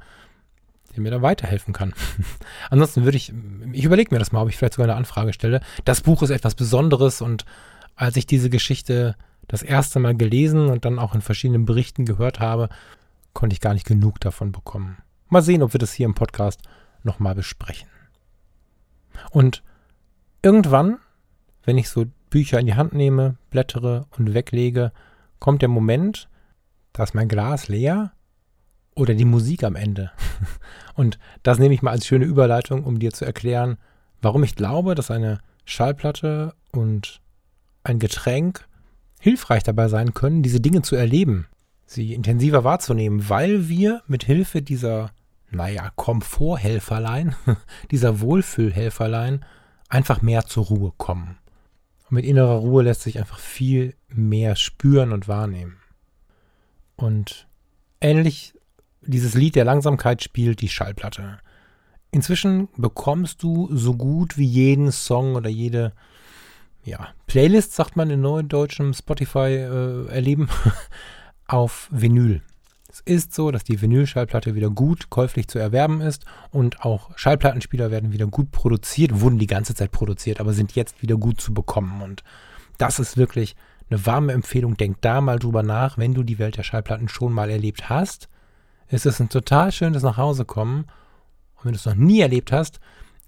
[0.95, 1.95] der mir da weiterhelfen kann.
[2.71, 3.33] Ansonsten würde ich,
[3.73, 5.61] ich überlege mir das mal, ob ich vielleicht sogar eine Anfrage stelle.
[5.85, 7.45] Das Buch ist etwas Besonderes und
[7.97, 9.15] als ich diese Geschichte
[9.47, 12.69] das erste Mal gelesen und dann auch in verschiedenen Berichten gehört habe,
[13.35, 14.99] konnte ich gar nicht genug davon bekommen.
[15.29, 16.61] Mal sehen, ob wir das hier im Podcast
[17.03, 17.89] nochmal besprechen.
[19.31, 19.63] Und
[20.43, 20.99] irgendwann,
[21.65, 24.93] wenn ich so Bücher in die Hand nehme, blättere und weglege,
[25.39, 26.29] kommt der Moment,
[26.93, 28.13] da ist mein Glas leer
[28.95, 30.13] oder die Musik am Ende.
[30.95, 33.77] Und das nehme ich mal als schöne Überleitung, um dir zu erklären,
[34.23, 37.21] warum ich glaube, dass eine Schallplatte und
[37.83, 38.67] ein Getränk
[39.21, 41.47] hilfreich dabei sein können, diese Dinge zu erleben,
[41.87, 45.13] sie intensiver wahrzunehmen, weil wir mit Hilfe dieser,
[45.51, 47.35] naja, Komforthelferlein,
[47.91, 49.45] dieser Wohlfühlhelferlein
[49.89, 51.39] einfach mehr zur Ruhe kommen.
[52.09, 55.77] Und mit innerer Ruhe lässt sich einfach viel mehr spüren und wahrnehmen.
[56.97, 57.49] Und
[58.01, 58.55] ähnlich
[59.03, 61.39] dieses Lied der Langsamkeit spielt die Schallplatte.
[62.11, 65.93] Inzwischen bekommst du so gut wie jeden Song oder jede
[66.85, 70.09] ja, Playlist, sagt man in neudeutschem Spotify äh,
[71.47, 72.43] auf Vinyl.
[72.89, 77.91] Es ist so, dass die Vinyl-Schallplatte wieder gut käuflich zu erwerben ist und auch Schallplattenspieler
[77.91, 81.53] werden wieder gut produziert, wurden die ganze Zeit produziert, aber sind jetzt wieder gut zu
[81.53, 82.03] bekommen.
[82.03, 82.23] Und
[82.79, 83.57] das ist wirklich
[83.91, 84.77] eine warme Empfehlung.
[84.77, 88.29] Denk da mal drüber nach, wenn du die Welt der Schallplatten schon mal erlebt hast.
[88.89, 90.85] Ist es ein total schönes Nachhausekommen.
[91.57, 92.79] Und wenn du es noch nie erlebt hast,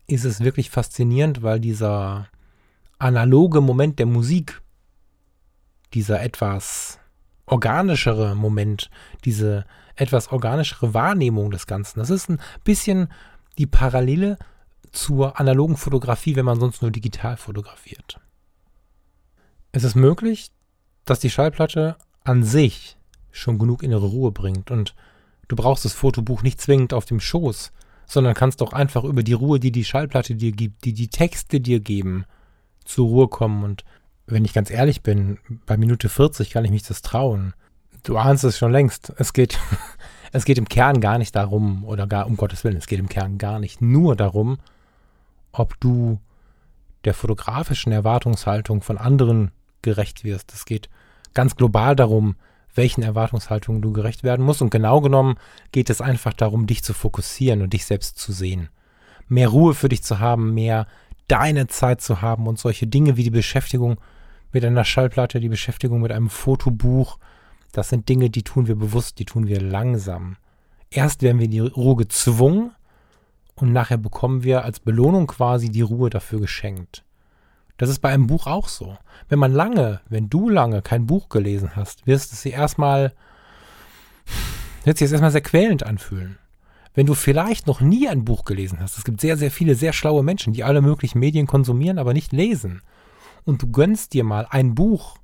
[0.06, 2.28] ist es wirklich faszinierend, weil dieser
[2.98, 4.62] analoge Moment der Musik,
[5.92, 7.00] dieser etwas
[7.46, 8.90] organischere Moment,
[9.24, 13.08] diese etwas organischere Wahrnehmung des Ganzen, das ist ein bisschen
[13.58, 14.38] die Parallele
[14.92, 18.20] zur analogen Fotografie, wenn man sonst nur digital fotografiert.
[19.72, 20.50] Es ist möglich,
[21.04, 22.96] dass die Schallplatte an sich
[23.30, 24.94] schon genug innere Ruhe bringt und
[25.48, 27.72] du brauchst das Fotobuch nicht zwingend auf dem Schoß,
[28.06, 31.60] sondern kannst doch einfach über die Ruhe, die die Schallplatte dir gibt, die die Texte
[31.60, 32.24] dir geben,
[32.84, 33.64] zur Ruhe kommen.
[33.64, 33.84] Und
[34.26, 37.54] wenn ich ganz ehrlich bin, bei Minute 40 kann ich mich das trauen.
[38.02, 39.12] Du ahnst es schon längst.
[39.18, 39.58] Es geht,
[40.32, 43.08] es geht im Kern gar nicht darum, oder gar um Gottes Willen, es geht im
[43.08, 44.58] Kern gar nicht nur darum,
[45.52, 46.20] ob du
[47.04, 49.52] der fotografischen Erwartungshaltung von anderen
[49.82, 50.52] gerecht wirst.
[50.52, 50.90] Es geht
[51.34, 52.36] ganz global darum,
[52.74, 54.60] welchen Erwartungshaltungen du gerecht werden musst.
[54.60, 55.36] Und genau genommen
[55.72, 58.68] geht es einfach darum, dich zu fokussieren und dich selbst zu sehen.
[59.28, 60.86] Mehr Ruhe für dich zu haben, mehr
[61.28, 63.98] deine Zeit zu haben und solche Dinge wie die Beschäftigung
[64.52, 67.18] mit einer Schallplatte, die Beschäftigung mit einem Fotobuch,
[67.72, 70.36] das sind Dinge, die tun wir bewusst, die tun wir langsam.
[70.90, 72.72] Erst werden wir in die Ruhe gezwungen
[73.54, 77.04] und nachher bekommen wir als Belohnung quasi die Ruhe dafür geschenkt.
[77.76, 78.96] Das ist bei einem Buch auch so.
[79.28, 83.12] Wenn man lange, wenn du lange kein Buch gelesen hast, wirst es sich erstmal,
[84.84, 86.38] wird sich erstmal sehr quälend anfühlen.
[86.94, 89.92] Wenn du vielleicht noch nie ein Buch gelesen hast, es gibt sehr, sehr viele sehr
[89.92, 92.80] schlaue Menschen, die alle möglichen Medien konsumieren, aber nicht lesen.
[93.46, 95.16] Und du gönnst dir mal ein Buch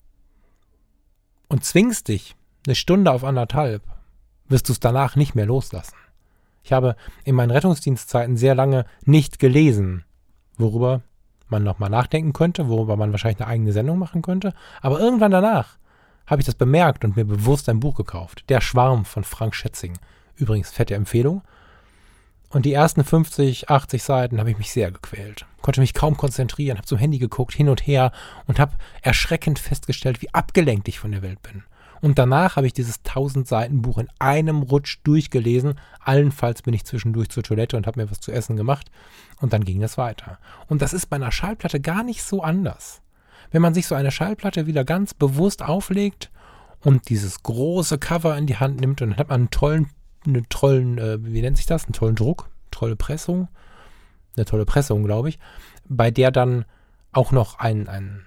[1.49, 3.83] und zwingst dich eine Stunde auf anderthalb,
[4.49, 5.97] wirst du es danach nicht mehr loslassen.
[6.63, 10.05] Ich habe in meinen Rettungsdienstzeiten sehr lange nicht gelesen,
[10.57, 11.03] worüber
[11.49, 14.55] man nochmal nachdenken könnte, worüber man wahrscheinlich eine eigene Sendung machen könnte.
[14.81, 15.77] Aber irgendwann danach
[16.27, 18.45] habe ich das bemerkt und mir bewusst ein Buch gekauft.
[18.49, 19.99] Der Schwarm von Frank Schätzing.
[20.37, 21.43] Übrigens, fette Empfehlung.
[22.53, 25.47] Und die ersten 50, 80 Seiten habe ich mich sehr gequält.
[25.63, 28.13] Konnte mich kaum konzentrieren, habe zum Handy geguckt, hin und her
[28.47, 31.65] und habe erschreckend festgestellt, wie abgelenkt ich von der Welt bin.
[32.03, 35.79] Und danach habe ich dieses 1000 Seiten Buch in einem Rutsch durchgelesen.
[36.01, 38.91] Allenfalls bin ich zwischendurch zur Toilette und habe mir was zu essen gemacht.
[39.41, 40.39] Und dann ging das weiter.
[40.67, 43.01] Und das ist bei einer Schallplatte gar nicht so anders.
[43.53, 46.31] Wenn man sich so eine Schallplatte wieder ganz bewusst auflegt
[46.81, 49.89] und dieses große Cover in die Hand nimmt und dann hat man einen tollen,
[50.27, 51.85] einen tollen, äh, wie nennt sich das?
[51.85, 53.49] Einen tollen Druck, tolle Pressung,
[54.37, 55.39] eine tolle Pressung, glaube ich,
[55.89, 56.65] bei der dann
[57.13, 58.25] auch noch ein, ein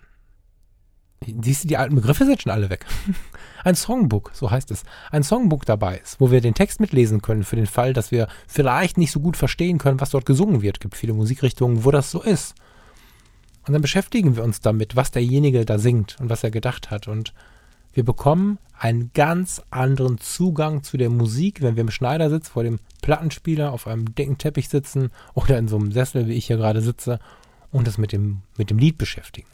[1.41, 2.85] Siehst du, die alten Begriffe sind schon alle weg.
[3.63, 4.83] Ein Songbook, so heißt es.
[5.09, 8.27] Ein Songbook dabei ist, wo wir den Text mitlesen können, für den Fall, dass wir
[8.47, 10.77] vielleicht nicht so gut verstehen können, was dort gesungen wird.
[10.77, 12.53] Es gibt viele Musikrichtungen, wo das so ist.
[13.65, 17.07] Und dann beschäftigen wir uns damit, was derjenige da singt und was er gedacht hat.
[17.07, 17.33] Und
[17.95, 22.79] wir bekommen einen ganz anderen Zugang zu der Musik, wenn wir im Schneidersitz vor dem
[23.01, 26.81] Plattenspieler auf einem dicken Teppich sitzen oder in so einem Sessel, wie ich hier gerade
[26.81, 27.19] sitze,
[27.71, 29.47] und das mit dem, mit dem Lied beschäftigen.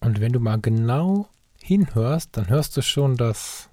[0.00, 1.28] Und wenn du mal genau
[1.62, 3.70] hinhörst, dann hörst du schon das,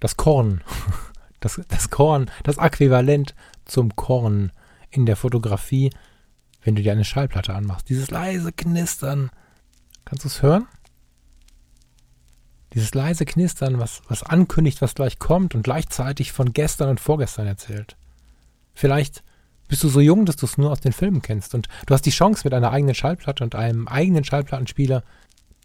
[0.00, 0.62] das Korn,
[1.40, 4.50] das, das Korn, das Äquivalent zum Korn
[4.90, 5.90] in der Fotografie,
[6.64, 7.88] wenn du dir eine Schallplatte anmachst.
[7.88, 9.30] Dieses leise Knistern.
[10.04, 10.66] Kannst du es hören?
[12.74, 17.46] Dieses leise Knistern, was, was ankündigt, was gleich kommt und gleichzeitig von gestern und vorgestern
[17.46, 17.96] erzählt.
[18.74, 19.22] Vielleicht
[19.68, 21.54] bist du so jung, dass du es nur aus den Filmen kennst.
[21.54, 25.02] Und du hast die Chance, mit einer eigenen Schallplatte und einem eigenen Schallplattenspieler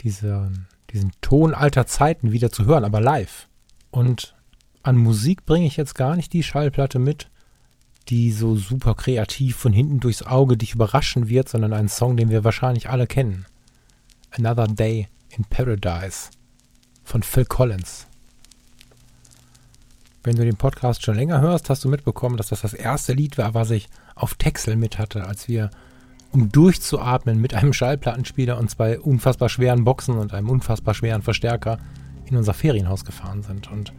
[0.02, 0.52] diese,
[0.92, 3.48] diesen Ton alter Zeiten wieder zu hören, aber live.
[3.92, 4.36] Und
[4.84, 7.30] an Musik bringe ich jetzt gar nicht die Schallplatte mit,
[8.10, 12.30] die so super kreativ von hinten durchs Auge dich überraschen wird, sondern einen Song, den
[12.30, 13.46] wir wahrscheinlich alle kennen.
[14.32, 16.30] Another Day in Paradise
[17.08, 18.06] von Phil Collins.
[20.24, 23.38] Wenn du den Podcast schon länger hörst, hast du mitbekommen, dass das das erste Lied
[23.38, 25.72] war, was ich auf Texel mit hatte, als wir,
[26.34, 31.78] um durchzuatmen, mit einem Schallplattenspieler und zwei unfassbar schweren Boxen und einem unfassbar schweren Verstärker
[32.26, 33.72] in unser Ferienhaus gefahren sind.
[33.72, 33.94] Und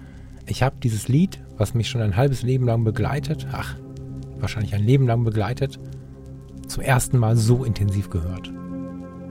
[0.45, 3.75] ich habe dieses Lied, was mich schon ein halbes Leben lang begleitet, ach,
[4.39, 5.81] wahrscheinlich ein Leben lang begleitet,
[6.67, 8.53] zum ersten Mal so intensiv gehört.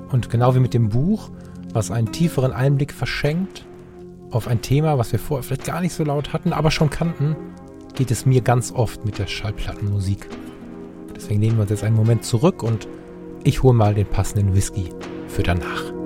[0.10, 1.30] Und genau wie mit dem Buch,
[1.74, 3.66] was einen tieferen Einblick verschenkt
[4.32, 7.36] auf ein Thema, was wir vorher vielleicht gar nicht so laut hatten, aber schon kannten,
[7.96, 10.28] geht es mir ganz oft mit der Schallplattenmusik.
[11.16, 12.88] Deswegen nehmen wir uns jetzt einen Moment zurück und
[13.44, 14.90] ich hole mal den passenden Whisky
[15.28, 15.97] für danach.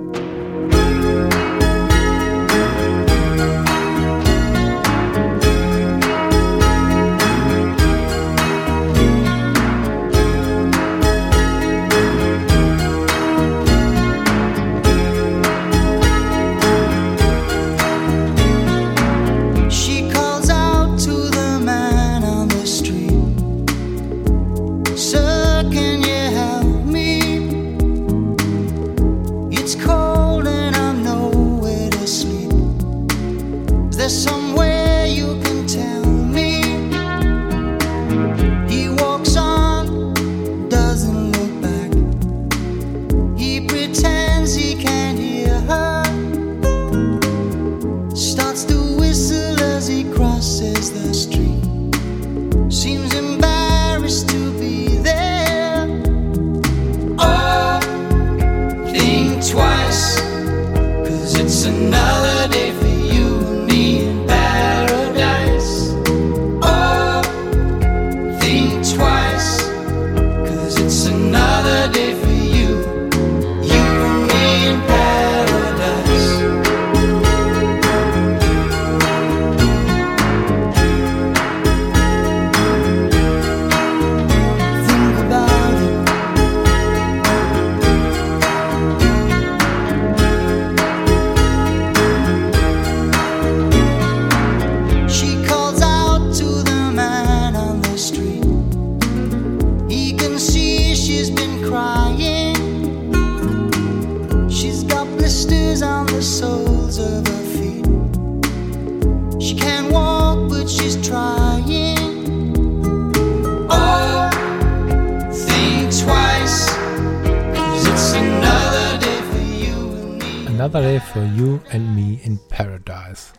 [120.74, 123.34] Another Day for You and Me in Paradise.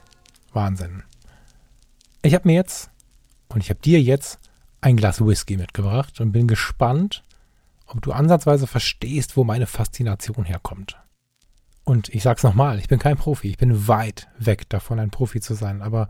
[0.53, 1.01] Wahnsinn.
[2.21, 2.91] Ich habe mir jetzt
[3.49, 4.37] und ich habe dir jetzt
[4.81, 7.23] ein Glas Whisky mitgebracht und bin gespannt,
[7.87, 10.99] ob du ansatzweise verstehst, wo meine Faszination herkommt.
[11.83, 15.41] Und ich sag's nochmal, ich bin kein Profi, ich bin weit weg davon, ein Profi
[15.41, 16.09] zu sein, aber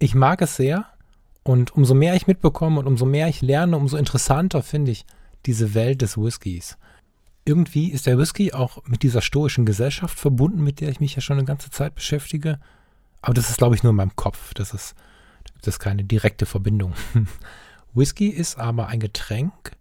[0.00, 0.86] ich mag es sehr
[1.44, 5.06] und umso mehr ich mitbekomme und umso mehr ich lerne, umso interessanter finde ich
[5.46, 6.76] diese Welt des Whiskys
[7.48, 11.22] irgendwie ist der Whisky auch mit dieser stoischen Gesellschaft verbunden, mit der ich mich ja
[11.22, 12.60] schon eine ganze Zeit beschäftige.
[13.22, 14.52] Aber das ist, glaube ich, nur in meinem Kopf.
[14.54, 14.94] Das ist,
[15.44, 16.92] da gibt es keine direkte Verbindung.
[17.94, 19.72] Whisky ist aber ein Getränk,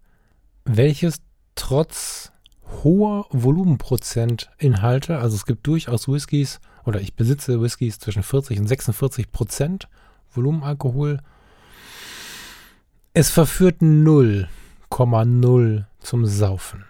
[0.63, 1.21] welches
[1.55, 2.31] trotz
[2.83, 9.31] hoher Volumenprozentinhalte, also es gibt durchaus Whiskys, oder ich besitze Whiskys zwischen 40 und 46
[9.31, 9.89] Prozent
[10.31, 11.19] Volumenalkohol.
[13.13, 16.86] Es verführt 0,0 zum Saufen.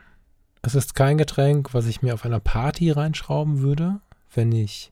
[0.68, 4.02] Es ist kein Getränk, was ich mir auf einer Party reinschrauben würde,
[4.34, 4.92] wenn ich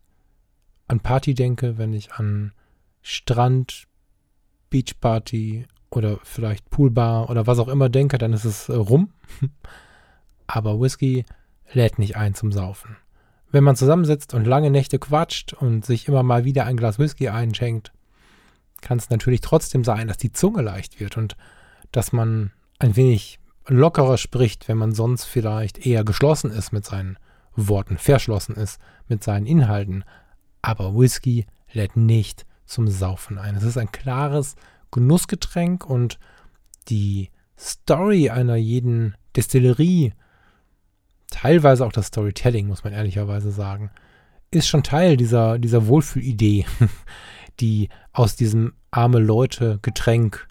[0.87, 2.53] an Party denke, wenn ich an
[3.01, 3.83] Strand,
[4.69, 9.11] Beachparty oder vielleicht Poolbar oder was auch immer denke, dann ist es äh, rum.
[10.47, 11.25] Aber Whisky
[11.73, 12.95] lädt nicht ein zum Saufen.
[13.51, 17.27] Wenn man zusammensitzt und lange Nächte quatscht und sich immer mal wieder ein Glas Whisky
[17.27, 17.91] einschenkt,
[18.79, 21.35] kann es natürlich trotzdem sein, dass die Zunge leicht wird und
[21.91, 27.17] dass man ein wenig lockerer spricht, wenn man sonst vielleicht eher geschlossen ist mit seinen
[27.55, 30.03] Worten, verschlossen ist mit seinen Inhalten.
[30.61, 33.55] Aber Whisky lädt nicht zum Saufen ein.
[33.55, 34.55] Es ist ein klares
[34.91, 36.19] Genussgetränk und
[36.89, 40.13] die Story einer jeden Destillerie,
[41.31, 43.91] teilweise auch das Storytelling, muss man ehrlicherweise sagen,
[44.51, 46.65] ist schon Teil dieser, dieser Wohlfühlidee,
[47.59, 50.47] die aus diesem arme Leute Getränk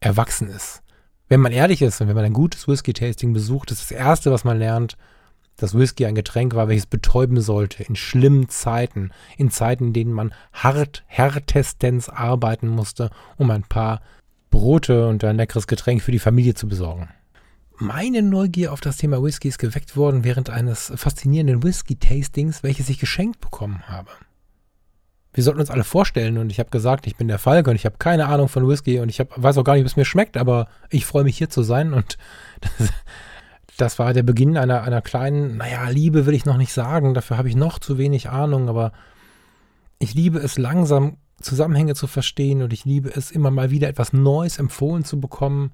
[0.00, 0.82] erwachsen ist
[1.28, 4.44] wenn man ehrlich ist und wenn man ein gutes Whisky-Tasting besucht, ist das Erste, was
[4.44, 4.96] man lernt,
[5.56, 10.12] dass Whisky ein Getränk war, welches betäuben sollte in schlimmen Zeiten, in Zeiten, in denen
[10.12, 14.02] man hart, härtestens arbeiten musste, um ein paar
[14.50, 17.08] Brote und ein leckeres Getränk für die Familie zu besorgen.
[17.78, 22.98] Meine Neugier auf das Thema Whisky ist geweckt worden während eines faszinierenden Whisky-Tastings, welches ich
[22.98, 24.10] geschenkt bekommen habe.
[25.36, 27.84] Wir sollten uns alle vorstellen und ich habe gesagt, ich bin der Falke und ich
[27.84, 30.06] habe keine Ahnung von Whisky und ich hab, weiß auch gar nicht, wie es mir
[30.06, 32.16] schmeckt, aber ich freue mich hier zu sein und
[32.78, 32.88] das,
[33.76, 37.36] das war der Beginn einer, einer kleinen, naja, Liebe will ich noch nicht sagen, dafür
[37.36, 38.92] habe ich noch zu wenig Ahnung, aber
[39.98, 44.14] ich liebe es langsam Zusammenhänge zu verstehen und ich liebe es immer mal wieder etwas
[44.14, 45.72] Neues empfohlen zu bekommen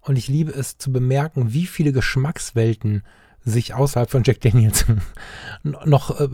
[0.00, 3.02] und ich liebe es zu bemerken, wie viele Geschmackswelten
[3.44, 4.86] sich außerhalb von Jack Daniels
[5.64, 6.28] noch, äh,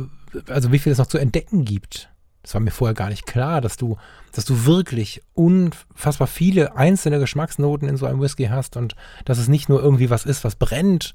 [0.49, 2.12] also wie viel es noch zu entdecken gibt.
[2.43, 3.97] Das war mir vorher gar nicht klar, dass du,
[4.33, 9.49] dass du wirklich unfassbar viele einzelne Geschmacksnoten in so einem Whisky hast und dass es
[9.49, 11.15] nicht nur irgendwie was ist, was brennt,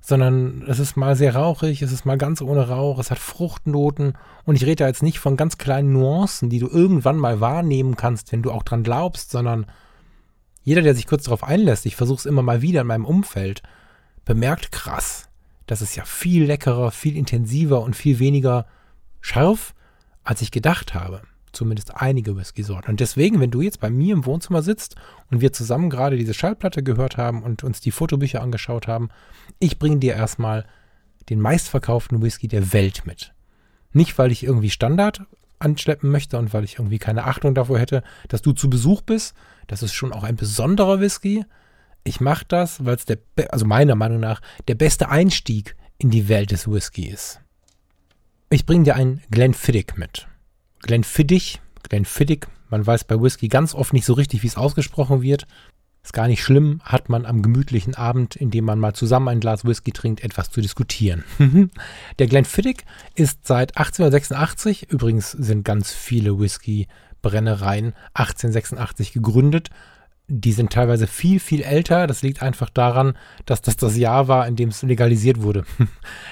[0.00, 4.14] sondern es ist mal sehr rauchig, es ist mal ganz ohne Rauch, es hat Fruchtnoten.
[4.44, 7.96] Und ich rede da jetzt nicht von ganz kleinen Nuancen, die du irgendwann mal wahrnehmen
[7.96, 9.66] kannst, wenn du auch dran glaubst, sondern
[10.62, 13.62] jeder, der sich kurz darauf einlässt, ich versuche es immer mal wieder in meinem Umfeld,
[14.24, 15.28] bemerkt krass,
[15.66, 18.66] das ist ja viel leckerer, viel intensiver und viel weniger
[19.20, 19.73] scharf
[20.24, 21.22] als ich gedacht habe.
[21.52, 22.90] Zumindest einige Whisky-Sorten.
[22.90, 24.96] Und deswegen, wenn du jetzt bei mir im Wohnzimmer sitzt
[25.30, 29.10] und wir zusammen gerade diese Schallplatte gehört haben und uns die Fotobücher angeschaut haben,
[29.60, 30.66] ich bringe dir erstmal
[31.28, 33.32] den meistverkauften Whisky der Welt mit.
[33.92, 35.22] Nicht, weil ich irgendwie Standard
[35.60, 39.34] anschleppen möchte und weil ich irgendwie keine Achtung davor hätte, dass du zu Besuch bist.
[39.68, 41.44] Das ist schon auch ein besonderer Whisky.
[42.02, 43.18] Ich mache das, weil es der,
[43.50, 47.40] also meiner Meinung nach, der beste Einstieg in die Welt des Whisky ist.
[48.54, 50.28] Ich bringe dir einen Glenfiddich mit.
[50.78, 55.48] Glenfiddich, Glenfiddich, man weiß bei Whisky ganz oft nicht so richtig, wie es ausgesprochen wird.
[56.04, 59.40] Ist gar nicht schlimm, hat man am gemütlichen Abend, in dem man mal zusammen ein
[59.40, 61.24] Glas Whisky trinkt, etwas zu diskutieren.
[62.20, 62.84] Der Glenfiddich
[63.16, 69.70] ist seit 1886, übrigens sind ganz viele Whisky-Brennereien 1886 gegründet
[70.26, 72.06] die sind teilweise viel, viel älter.
[72.06, 75.64] Das liegt einfach daran, dass das das Jahr war, in dem es legalisiert wurde.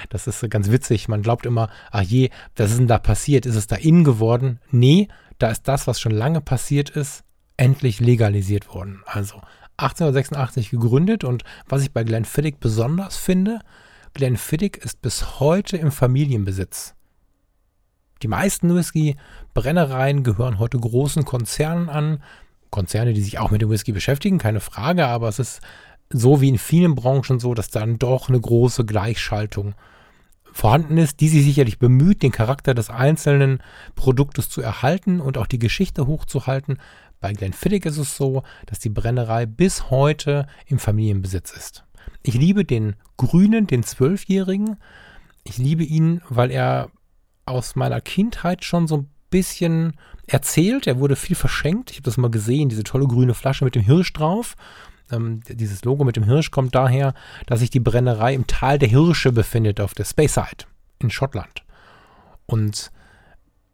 [0.09, 1.07] Das ist ganz witzig.
[1.07, 3.45] Man glaubt immer, ach je, was ist denn da passiert?
[3.45, 4.59] Ist es da in geworden?
[4.69, 5.07] Nee,
[5.39, 7.23] da ist das, was schon lange passiert ist,
[7.57, 9.01] endlich legalisiert worden.
[9.05, 9.41] Also
[9.77, 13.59] 1886 gegründet und was ich bei Glenfiddich besonders finde,
[14.13, 16.93] Glenfiddich ist bis heute im Familienbesitz.
[18.21, 22.23] Die meisten Whisky-Brennereien gehören heute großen Konzernen an,
[22.73, 25.61] Konzerne, die sich auch mit dem Whisky beschäftigen, keine Frage, aber es ist
[26.09, 29.75] so wie in vielen Branchen so, dass dann doch eine große Gleichschaltung
[30.51, 33.59] vorhanden ist, die sich sicherlich bemüht, den Charakter des einzelnen
[33.95, 36.79] Produktes zu erhalten und auch die Geschichte hochzuhalten.
[37.19, 41.85] Bei Glenfiddich ist es so, dass die Brennerei bis heute im Familienbesitz ist.
[42.23, 44.77] Ich liebe den Grünen, den Zwölfjährigen.
[45.43, 46.89] Ich liebe ihn, weil er
[47.45, 49.93] aus meiner Kindheit schon so ein bisschen
[50.27, 50.85] erzählt.
[50.85, 51.89] Er wurde viel verschenkt.
[51.89, 54.55] Ich habe das mal gesehen, diese tolle grüne Flasche mit dem Hirsch drauf.
[55.11, 57.15] Ähm, dieses Logo mit dem Hirsch kommt daher,
[57.47, 60.65] dass sich die Brennerei im Tal der Hirsche befindet, auf der Speyside
[60.99, 61.63] in Schottland.
[62.45, 62.91] Und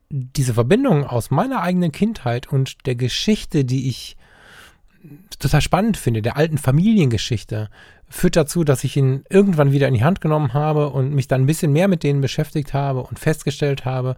[0.10, 4.16] diese Verbindung aus meiner eigenen Kindheit und der Geschichte, die ich
[5.38, 7.70] total spannend finde, der alten Familiengeschichte,
[8.08, 11.42] führt dazu, dass ich ihn irgendwann wieder in die Hand genommen habe und mich dann
[11.42, 14.16] ein bisschen mehr mit denen beschäftigt habe und festgestellt habe,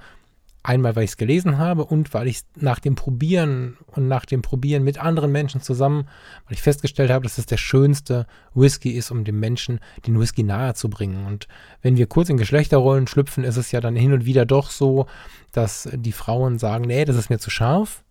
[0.64, 4.44] Einmal, weil ich es gelesen habe und weil ich nach dem Probieren und nach dem
[4.44, 6.08] Probieren mit anderen Menschen zusammen,
[6.46, 10.44] weil ich festgestellt habe, dass es der schönste Whisky ist, um dem Menschen den Whisky
[10.44, 11.26] nahe zu bringen.
[11.26, 11.48] Und
[11.82, 15.08] wenn wir kurz in Geschlechterrollen schlüpfen, ist es ja dann hin und wieder doch so,
[15.52, 18.04] dass die Frauen sagen, nee, das ist mir zu scharf.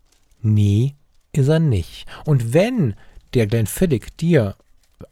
[0.43, 0.97] Nee,
[1.33, 2.07] ist er nicht.
[2.25, 2.95] Und wenn
[3.35, 4.57] der Glenfiddich dir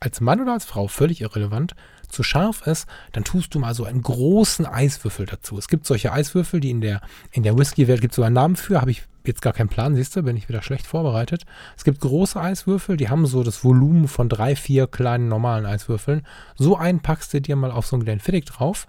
[0.01, 1.75] als Mann oder als Frau völlig irrelevant
[2.09, 5.59] zu scharf ist, dann tust du mal so einen großen Eiswürfel dazu.
[5.59, 7.01] Es gibt solche Eiswürfel, die in der,
[7.33, 9.95] in der Whisky-Welt gibt es sogar einen Namen für, habe ich jetzt gar keinen Plan,
[9.95, 11.45] siehst du, bin ich wieder schlecht vorbereitet.
[11.77, 16.27] Es gibt große Eiswürfel, die haben so das Volumen von drei, vier kleinen normalen Eiswürfeln.
[16.57, 18.89] So einen packst du dir mal auf so einen Glenfiddich drauf.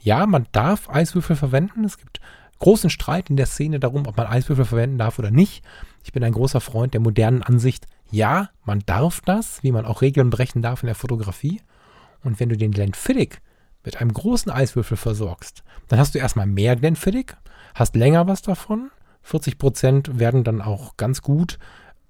[0.00, 1.84] Ja, man darf Eiswürfel verwenden.
[1.84, 2.20] Es gibt
[2.60, 5.64] großen Streit in der Szene darum, ob man Eiswürfel verwenden darf oder nicht.
[6.04, 7.86] Ich bin ein großer Freund der modernen Ansicht.
[8.10, 11.60] Ja, man darf das, wie man auch Regeln brechen darf in der Fotografie.
[12.22, 13.36] Und wenn du den Glenfiddich
[13.84, 17.32] mit einem großen Eiswürfel versorgst, dann hast du erstmal mehr Glenfiddich,
[17.74, 18.90] hast länger was davon.
[19.22, 21.58] 40 Prozent werden dann auch ganz gut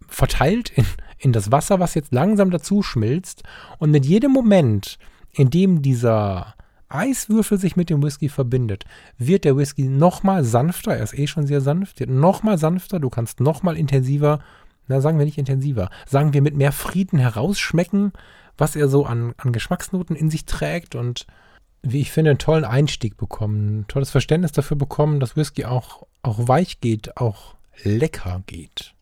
[0.07, 0.87] verteilt in,
[1.19, 3.43] in das Wasser, was jetzt langsam dazu schmilzt.
[3.79, 4.99] Und mit jedem Moment,
[5.33, 6.55] in dem dieser
[6.89, 8.85] Eiswürfel sich mit dem Whisky verbindet,
[9.19, 10.97] wird der Whisky nochmal sanfter.
[10.97, 12.99] Er ist eh schon sehr sanft, wird nochmal sanfter.
[12.99, 14.41] Du kannst nochmal intensiver
[14.89, 18.13] na sagen wir nicht intensiver, sagen wir mit mehr Frieden herausschmecken,
[18.59, 21.27] was er so an, an Geschmacksnoten in sich trägt und
[21.83, 26.07] wie ich finde, einen tollen Einstieg bekommen, ein tolles Verständnis dafür bekommen, dass Whisky auch,
[26.23, 27.55] auch weich geht, auch
[27.85, 28.95] lecker geht.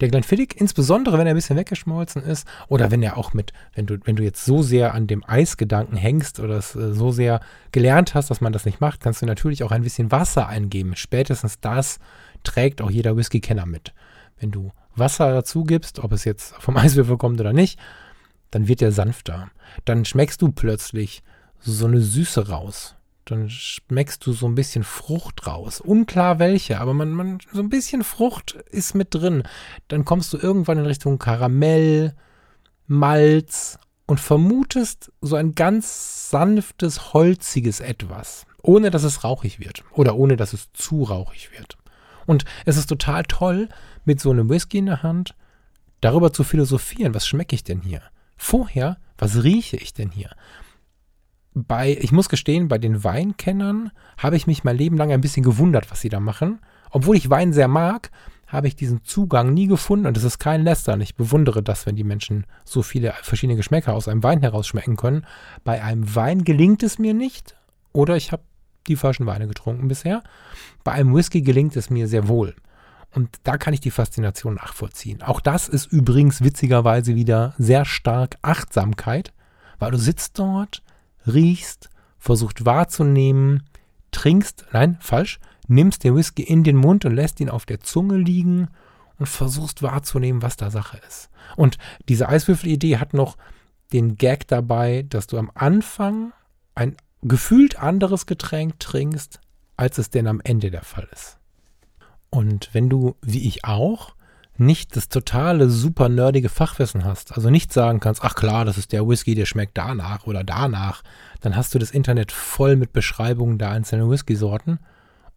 [0.00, 3.86] Der Glenfiddich, insbesondere wenn er ein bisschen weggeschmolzen ist oder wenn er auch mit, wenn
[3.86, 7.40] du, wenn du jetzt so sehr an dem Eisgedanken hängst oder es äh, so sehr
[7.72, 10.96] gelernt hast, dass man das nicht macht, kannst du natürlich auch ein bisschen Wasser eingeben.
[10.96, 11.98] Spätestens das
[12.44, 13.94] trägt auch jeder Whisky-Kenner mit.
[14.38, 17.80] Wenn du Wasser dazu gibst, ob es jetzt vom Eiswürfel kommt oder nicht,
[18.50, 19.50] dann wird er sanfter.
[19.84, 21.22] Dann schmeckst du plötzlich
[21.58, 22.96] so eine Süße raus.
[23.24, 25.80] Dann schmeckst du so ein bisschen Frucht raus.
[25.80, 29.42] Unklar welche, aber man, man, so ein bisschen Frucht ist mit drin.
[29.88, 32.14] Dann kommst du irgendwann in Richtung Karamell,
[32.86, 38.46] Malz und vermutest so ein ganz sanftes, holziges Etwas.
[38.62, 39.82] Ohne dass es rauchig wird.
[39.92, 41.76] Oder ohne dass es zu rauchig wird.
[42.26, 43.68] Und es ist total toll,
[44.04, 45.34] mit so einem Whisky in der Hand
[46.00, 47.14] darüber zu philosophieren.
[47.14, 48.02] Was schmecke ich denn hier?
[48.36, 50.30] Vorher, was rieche ich denn hier?
[51.56, 55.42] bei, ich muss gestehen, bei den Weinkennern habe ich mich mein Leben lang ein bisschen
[55.42, 56.60] gewundert, was sie da machen.
[56.90, 58.10] Obwohl ich Wein sehr mag,
[58.46, 61.00] habe ich diesen Zugang nie gefunden und es ist kein Lästern.
[61.00, 65.26] Ich bewundere das, wenn die Menschen so viele verschiedene Geschmäcker aus einem Wein herausschmecken können.
[65.64, 67.56] Bei einem Wein gelingt es mir nicht
[67.92, 68.42] oder ich habe
[68.86, 70.22] die falschen Weine getrunken bisher.
[70.84, 72.54] Bei einem Whisky gelingt es mir sehr wohl.
[73.14, 75.22] Und da kann ich die Faszination nachvollziehen.
[75.22, 79.32] Auch das ist übrigens witzigerweise wieder sehr stark Achtsamkeit,
[79.78, 80.82] weil du sitzt dort,
[81.26, 81.88] riechst,
[82.18, 83.62] versucht wahrzunehmen,
[84.10, 85.38] trinkst, nein, falsch,
[85.68, 88.68] nimmst den Whisky in den Mund und lässt ihn auf der Zunge liegen
[89.18, 91.30] und versuchst wahrzunehmen, was da Sache ist.
[91.56, 91.78] Und
[92.08, 93.36] diese Eiswürfel-Idee hat noch
[93.92, 96.32] den Gag dabei, dass du am Anfang
[96.74, 99.40] ein gefühlt anderes Getränk trinkst,
[99.76, 101.38] als es denn am Ende der Fall ist.
[102.36, 104.14] Und wenn du, wie ich auch,
[104.58, 108.92] nicht das totale, super nerdige Fachwissen hast, also nicht sagen kannst, ach klar, das ist
[108.92, 111.02] der Whisky, der schmeckt danach oder danach,
[111.40, 114.80] dann hast du das Internet voll mit Beschreibungen der einzelnen Whisky-Sorten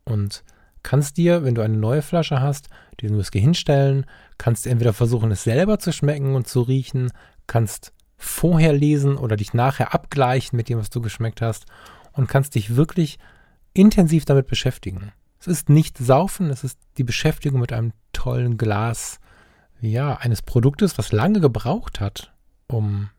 [0.03, 0.43] und
[0.83, 2.67] kannst dir, wenn du eine neue Flasche hast,
[2.99, 4.05] diesen Whisky hinstellen,
[4.37, 7.13] kannst entweder versuchen, es selber zu schmecken und zu riechen,
[7.47, 11.65] kannst vorher lesen oder dich nachher abgleichen mit dem, was du geschmeckt hast
[12.11, 13.19] und kannst dich wirklich
[13.71, 15.13] intensiv damit beschäftigen.
[15.39, 19.19] Es ist nicht Saufen, es ist die Beschäftigung mit einem tollen Glas,
[19.81, 22.33] ja, eines Produktes, was lange gebraucht hat,
[22.67, 23.09] um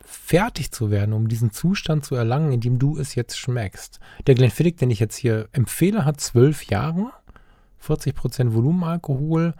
[0.00, 4.00] fertig zu werden, um diesen Zustand zu erlangen, in dem du es jetzt schmeckst.
[4.26, 7.12] Der Glenfiddich, den ich jetzt hier empfehle, hat zwölf Jahre,
[7.82, 9.54] 40% Volumenalkohol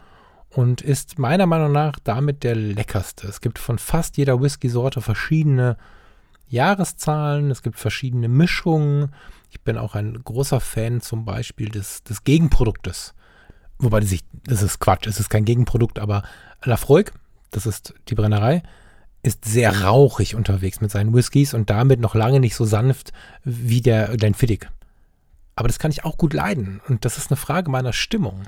[0.51, 3.27] und ist meiner Meinung nach damit der leckerste.
[3.29, 5.77] Es gibt von fast jeder Whisky-Sorte verschiedene
[6.49, 9.13] Jahreszahlen, es gibt verschiedene Mischungen.
[9.55, 13.15] Ich bin auch ein großer Fan zum Beispiel des, des Gegenproduktes.
[13.79, 16.25] Wobei das, sich, das ist Quatsch, es ist kein Gegenprodukt, aber
[16.65, 17.13] Lafroig,
[17.51, 18.63] das ist die Brennerei,
[19.23, 23.13] ist sehr rauchig unterwegs mit seinen Whiskys und damit noch lange nicht so sanft
[23.45, 24.67] wie der Glenfiddich.
[25.57, 28.43] Aber das kann ich auch gut leiden und das ist eine Frage meiner Stimmung.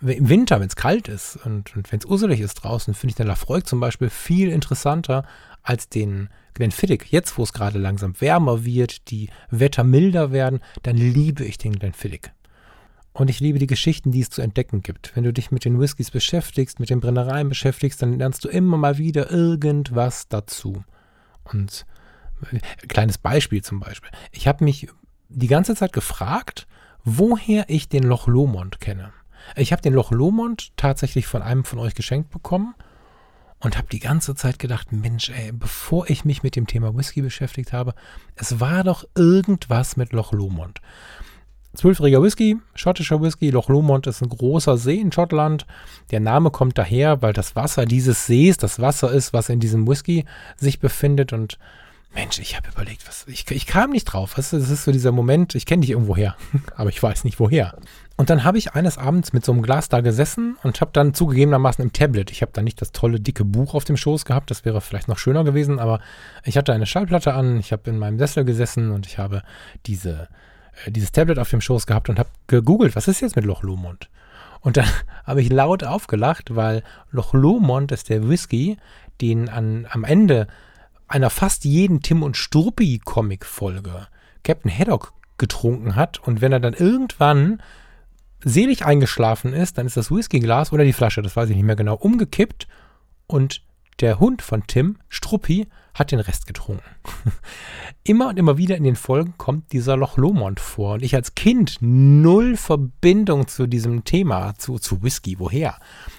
[0.00, 3.16] Im Winter, wenn es kalt ist und, und wenn es urselig ist draußen, finde ich
[3.16, 5.24] den Lafroig zum Beispiel viel interessanter
[5.62, 7.04] als den Glenfiddich.
[7.10, 11.78] Jetzt, wo es gerade langsam wärmer wird, die Wetter milder werden, dann liebe ich den
[11.78, 12.30] Glenfiddich.
[13.12, 15.16] Und ich liebe die Geschichten, die es zu entdecken gibt.
[15.16, 18.76] Wenn du dich mit den Whiskys beschäftigst, mit den Brennereien beschäftigst, dann lernst du immer
[18.76, 20.84] mal wieder irgendwas dazu.
[21.42, 21.84] Und
[22.52, 24.10] äh, kleines Beispiel zum Beispiel.
[24.30, 24.88] Ich habe mich
[25.28, 26.68] die ganze Zeit gefragt,
[27.02, 29.12] woher ich den Loch Lomond kenne.
[29.56, 32.74] Ich habe den Loch Lomond tatsächlich von einem von euch geschenkt bekommen
[33.60, 37.22] und habe die ganze Zeit gedacht, Mensch, ey, bevor ich mich mit dem Thema Whisky
[37.22, 37.94] beschäftigt habe,
[38.36, 40.80] es war doch irgendwas mit Loch Lomond.
[41.74, 43.50] Zwölfjähriger Whisky, schottischer Whisky.
[43.50, 45.66] Loch Lomond ist ein großer See in Schottland.
[46.10, 49.86] Der Name kommt daher, weil das Wasser dieses Sees das Wasser ist, was in diesem
[49.86, 50.24] Whisky
[50.56, 51.32] sich befindet.
[51.32, 51.58] Und
[52.18, 54.36] Mensch, ich habe überlegt, was ich, ich kam nicht drauf.
[54.36, 56.34] Weißt du, das ist so dieser Moment, ich kenne dich irgendwo her,
[56.76, 57.78] aber ich weiß nicht woher.
[58.16, 61.14] Und dann habe ich eines Abends mit so einem Glas da gesessen und habe dann
[61.14, 64.50] zugegebenermaßen im Tablet, ich habe da nicht das tolle dicke Buch auf dem Schoß gehabt,
[64.50, 66.00] das wäre vielleicht noch schöner gewesen, aber
[66.42, 69.44] ich hatte eine Schallplatte an, ich habe in meinem Sessel gesessen und ich habe
[69.86, 70.26] diese,
[70.86, 73.62] äh, dieses Tablet auf dem Schoß gehabt und habe gegoogelt, was ist jetzt mit Loch
[73.62, 74.10] Lomond?
[74.58, 74.88] Und dann
[75.24, 78.76] habe ich laut aufgelacht, weil Loch Lomond ist der Whisky,
[79.20, 80.48] den an, am Ende
[81.08, 84.06] einer fast jeden Tim und Struppi Comic Folge
[84.44, 87.62] Captain Haddock getrunken hat und wenn er dann irgendwann
[88.44, 91.76] selig eingeschlafen ist, dann ist das Whiskyglas oder die Flasche, das weiß ich nicht mehr
[91.76, 92.68] genau, umgekippt
[93.26, 93.62] und
[94.00, 95.66] der Hund von Tim, Struppi,
[95.98, 96.84] hat den Rest getrunken.
[98.04, 100.94] immer und immer wieder in den Folgen kommt dieser Loch Lomond vor.
[100.94, 105.38] Und ich als Kind null Verbindung zu diesem Thema, zu, zu Whisky.
[105.38, 105.76] Woher?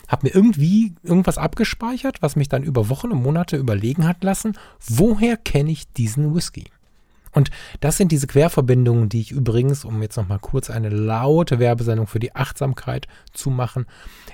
[0.07, 4.57] Hab mir irgendwie irgendwas abgespeichert, was mich dann über Wochen und Monate überlegen hat lassen,
[4.87, 6.65] woher kenne ich diesen Whisky?
[7.31, 12.07] Und das sind diese Querverbindungen, die ich übrigens, um jetzt nochmal kurz eine laute Werbesendung
[12.07, 13.85] für die Achtsamkeit zu machen,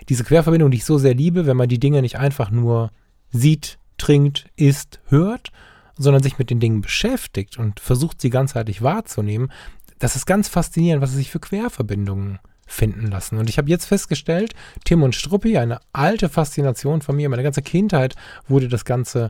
[0.07, 2.91] diese Querverbindungen, die ich so sehr liebe, wenn man die Dinge nicht einfach nur
[3.31, 5.51] sieht, trinkt, isst, hört,
[5.97, 9.51] sondern sich mit den Dingen beschäftigt und versucht, sie ganzheitlich wahrzunehmen,
[9.99, 13.37] das ist ganz faszinierend, was es sich für Querverbindungen finden lassen.
[13.37, 17.61] Und ich habe jetzt festgestellt, Tim und Struppi, eine alte Faszination von mir, meine ganze
[17.61, 18.15] Kindheit
[18.47, 19.29] wurde das Ganze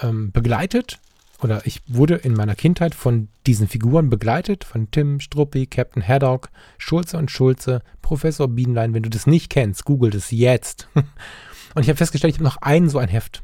[0.00, 0.98] ähm, begleitet.
[1.42, 6.48] Oder ich wurde in meiner Kindheit von diesen Figuren begleitet, von Tim, Struppi, Captain Haddock,
[6.78, 8.94] Schulze und Schulze, Professor Bienlein.
[8.94, 10.88] Wenn du das nicht kennst, google das jetzt.
[11.74, 13.42] Und ich habe festgestellt, ich habe noch ein so ein Heft.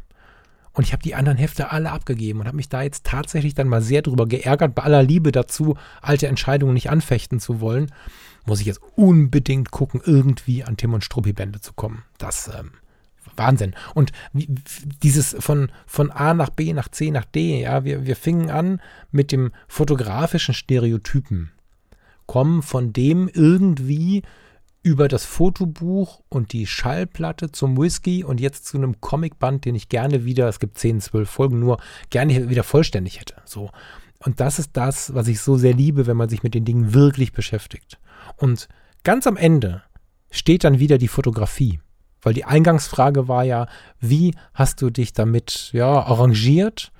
[0.80, 3.68] Und ich habe die anderen Hefte alle abgegeben und habe mich da jetzt tatsächlich dann
[3.68, 7.92] mal sehr drüber geärgert, bei aller Liebe dazu, alte Entscheidungen nicht anfechten zu wollen.
[8.46, 12.04] Muss ich jetzt unbedingt gucken, irgendwie an Tim und Struppi-Bände zu kommen.
[12.16, 12.70] Das, ähm,
[13.36, 13.74] Wahnsinn.
[13.92, 18.48] Und dieses von, von A nach B nach C nach D, ja, wir, wir fingen
[18.48, 21.52] an mit dem fotografischen Stereotypen,
[22.24, 24.22] kommen von dem irgendwie
[24.82, 29.88] über das Fotobuch und die Schallplatte zum Whisky und jetzt zu einem Comicband, den ich
[29.88, 31.78] gerne wieder, es gibt 10, 12 Folgen nur,
[32.08, 33.34] gerne wieder vollständig hätte.
[33.44, 33.70] So.
[34.24, 36.94] Und das ist das, was ich so sehr liebe, wenn man sich mit den Dingen
[36.94, 37.98] wirklich beschäftigt.
[38.36, 38.68] Und
[39.04, 39.82] ganz am Ende
[40.30, 41.80] steht dann wieder die Fotografie.
[42.22, 43.66] Weil die Eingangsfrage war ja,
[43.98, 46.92] wie hast du dich damit ja, arrangiert,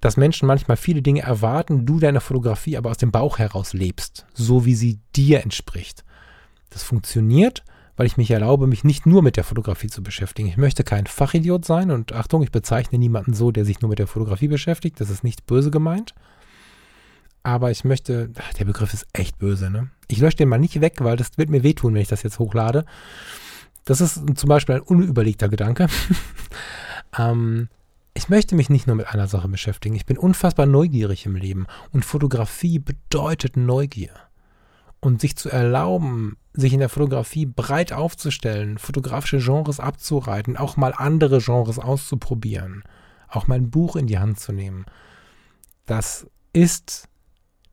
[0.00, 4.26] dass Menschen manchmal viele Dinge erwarten, du deine Fotografie aber aus dem Bauch heraus lebst,
[4.32, 6.04] so wie sie dir entspricht.
[6.70, 7.64] Das funktioniert,
[7.96, 10.48] weil ich mich erlaube, mich nicht nur mit der Fotografie zu beschäftigen.
[10.48, 13.98] Ich möchte kein Fachidiot sein und Achtung, ich bezeichne niemanden so, der sich nur mit
[13.98, 15.00] der Fotografie beschäftigt.
[15.00, 16.14] Das ist nicht böse gemeint.
[17.42, 19.90] Aber ich möchte, ach, der Begriff ist echt böse, ne?
[20.08, 22.38] Ich lösche den mal nicht weg, weil das wird mir wehtun, wenn ich das jetzt
[22.38, 22.84] hochlade.
[23.84, 25.88] Das ist zum Beispiel ein unüberlegter Gedanke.
[27.18, 27.68] ähm,
[28.12, 29.94] ich möchte mich nicht nur mit einer Sache beschäftigen.
[29.94, 31.66] Ich bin unfassbar neugierig im Leben.
[31.92, 34.12] Und Fotografie bedeutet Neugier
[35.00, 40.94] und sich zu erlauben, sich in der Fotografie breit aufzustellen, fotografische Genres abzureiten, auch mal
[40.96, 42.82] andere Genres auszuprobieren,
[43.28, 44.84] auch mal ein Buch in die Hand zu nehmen.
[45.86, 47.08] Das ist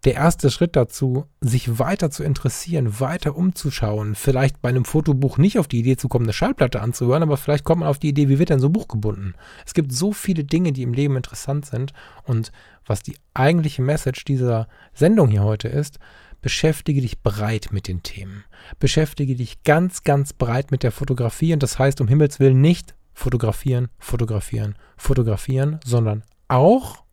[0.04, 5.58] der erste Schritt dazu, sich weiter zu interessieren, weiter umzuschauen, vielleicht bei einem Fotobuch nicht
[5.58, 8.30] auf die Idee zu kommen, eine Schallplatte anzuhören, aber vielleicht kommt man auf die Idee,
[8.30, 9.34] wie wird denn so ein Buch gebunden?
[9.66, 11.94] Es gibt so viele Dinge, die im Leben interessant sind
[12.24, 12.52] und
[12.86, 16.00] was die eigentliche Message dieser Sendung hier heute ist,
[16.42, 18.46] beschäftige dich breit mit den Themen.
[18.80, 22.96] Beschäftige dich ganz, ganz breit mit der Fotografie und das heißt um Himmels Willen nicht
[23.14, 27.04] fotografieren, fotografieren, fotografieren, sondern auch,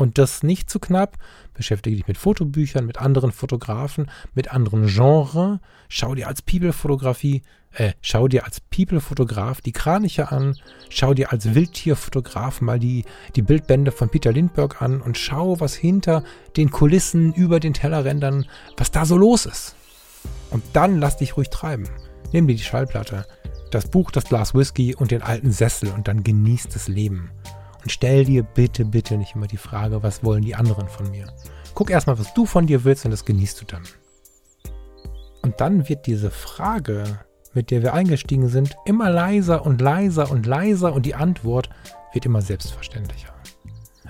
[0.00, 1.18] und das nicht zu knapp,
[1.52, 5.58] beschäftige dich mit Fotobüchern, mit anderen Fotografen, mit anderen Genres.
[5.90, 7.42] Schau dir als People-Fotografie,
[7.72, 10.56] äh, schau dir als People-Fotograf die Kraniche an.
[10.88, 13.04] Schau dir als Wildtierfotograf mal die,
[13.36, 16.24] die Bildbände von Peter Lindbergh an und schau, was hinter
[16.56, 18.46] den Kulissen, über den Tellerrändern,
[18.78, 19.76] was da so los ist.
[20.48, 21.86] Und dann lass dich ruhig treiben.
[22.32, 23.26] Nimm dir die Schallplatte,
[23.70, 27.30] das Buch, das Glas Whisky und den alten Sessel und dann genieß das Leben.
[27.82, 31.26] Und stell dir bitte, bitte nicht immer die Frage, was wollen die anderen von mir.
[31.74, 33.82] Guck erstmal, was du von dir willst und das genießt du dann.
[35.42, 37.20] Und dann wird diese Frage,
[37.54, 41.70] mit der wir eingestiegen sind, immer leiser und leiser und leiser und die Antwort
[42.12, 43.32] wird immer selbstverständlicher.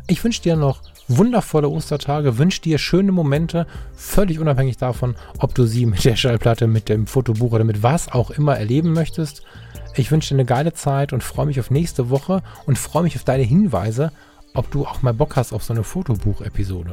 [0.07, 5.67] Ich wünsche dir noch wundervolle Ostertage, wünsche dir schöne Momente, völlig unabhängig davon, ob du
[5.67, 9.43] sie mit der Schallplatte, mit dem Fotobuch oder mit was auch immer erleben möchtest.
[9.95, 13.17] Ich wünsche dir eine geile Zeit und freue mich auf nächste Woche und freue mich
[13.17, 14.13] auf deine Hinweise,
[14.55, 16.93] ob du auch mal Bock hast auf so eine Fotobuch-Episode.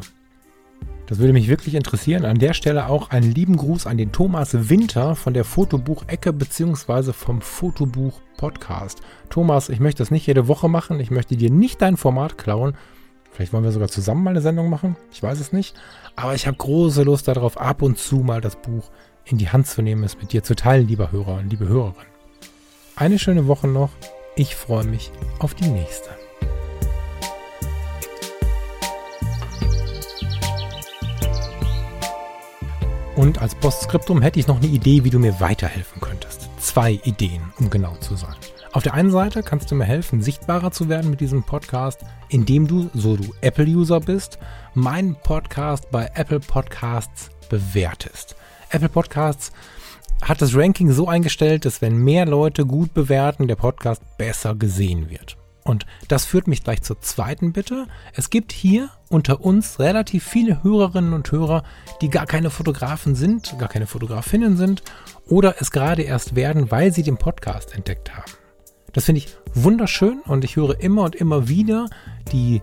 [1.05, 2.25] Das würde mich wirklich interessieren.
[2.25, 7.13] An der Stelle auch einen lieben Gruß an den Thomas Winter von der Fotobuch-Ecke bzw.
[7.13, 9.01] vom Fotobuch-Podcast.
[9.29, 10.99] Thomas, ich möchte das nicht jede Woche machen.
[10.99, 12.75] Ich möchte dir nicht dein Format klauen.
[13.31, 14.97] Vielleicht wollen wir sogar zusammen mal eine Sendung machen.
[15.11, 15.75] Ich weiß es nicht.
[16.15, 18.89] Aber ich habe große Lust darauf, ab und zu mal das Buch
[19.23, 22.16] in die Hand zu nehmen, es mit dir zu teilen, lieber Hörer und liebe Hörerin.
[22.99, 23.91] Eine schöne Woche noch.
[24.35, 26.09] Ich freue mich auf die nächste.
[33.15, 36.49] Und als Postskriptum hätte ich noch eine Idee, wie du mir weiterhelfen könntest.
[36.57, 38.33] Zwei Ideen, um genau zu sein.
[38.71, 42.67] Auf der einen Seite kannst du mir helfen, sichtbarer zu werden mit diesem Podcast, indem
[42.67, 44.39] du, so du Apple-User bist,
[44.73, 48.35] meinen Podcast bei Apple Podcasts bewertest.
[48.71, 49.51] Apple Podcasts
[50.21, 55.09] hat das Ranking so eingestellt, dass wenn mehr Leute gut bewerten, der Podcast besser gesehen
[55.09, 55.37] wird.
[55.63, 57.87] Und das führt mich gleich zur zweiten Bitte.
[58.13, 61.63] Es gibt hier unter uns relativ viele Hörerinnen und Hörer,
[62.01, 64.81] die gar keine Fotografen sind, gar keine Fotografinnen sind
[65.27, 68.31] oder es gerade erst werden, weil sie den Podcast entdeckt haben.
[68.93, 71.89] Das finde ich wunderschön und ich höre immer und immer wieder
[72.31, 72.61] die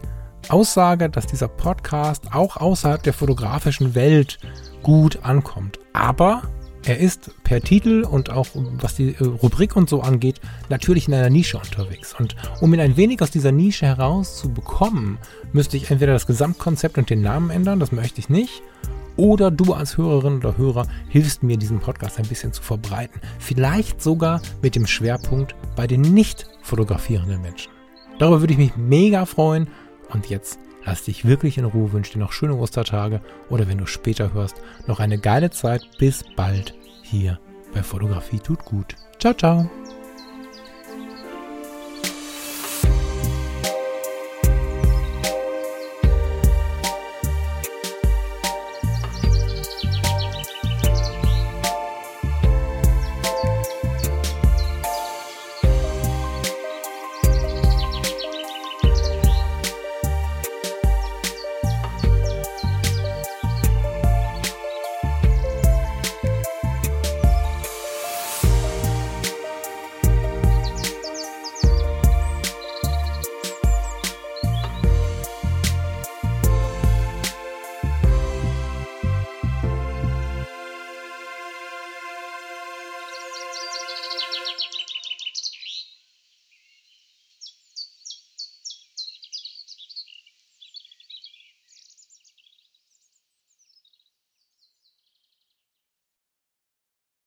[0.48, 4.38] Aussage, dass dieser Podcast auch außerhalb der fotografischen Welt
[4.82, 5.78] gut ankommt.
[5.92, 6.42] Aber
[6.85, 11.14] er ist per Titel und auch was die äh, Rubrik und so angeht, natürlich in
[11.14, 12.14] einer Nische unterwegs.
[12.18, 15.18] Und um ihn ein wenig aus dieser Nische herauszubekommen,
[15.53, 18.62] müsste ich entweder das Gesamtkonzept und den Namen ändern, das möchte ich nicht,
[19.16, 23.20] oder du als Hörerin oder Hörer hilfst mir, diesen Podcast ein bisschen zu verbreiten.
[23.39, 27.70] Vielleicht sogar mit dem Schwerpunkt bei den nicht fotografierenden Menschen.
[28.18, 29.68] Darüber würde ich mich mega freuen.
[30.12, 33.87] Und jetzt lass dich wirklich in Ruhe, wünsche dir noch schöne Ostertage oder wenn du
[33.87, 34.57] später hörst,
[34.87, 35.82] noch eine geile Zeit.
[35.99, 37.39] Bis bald hier
[37.72, 38.95] bei Fotografie tut gut.
[39.18, 39.70] Ciao, ciao.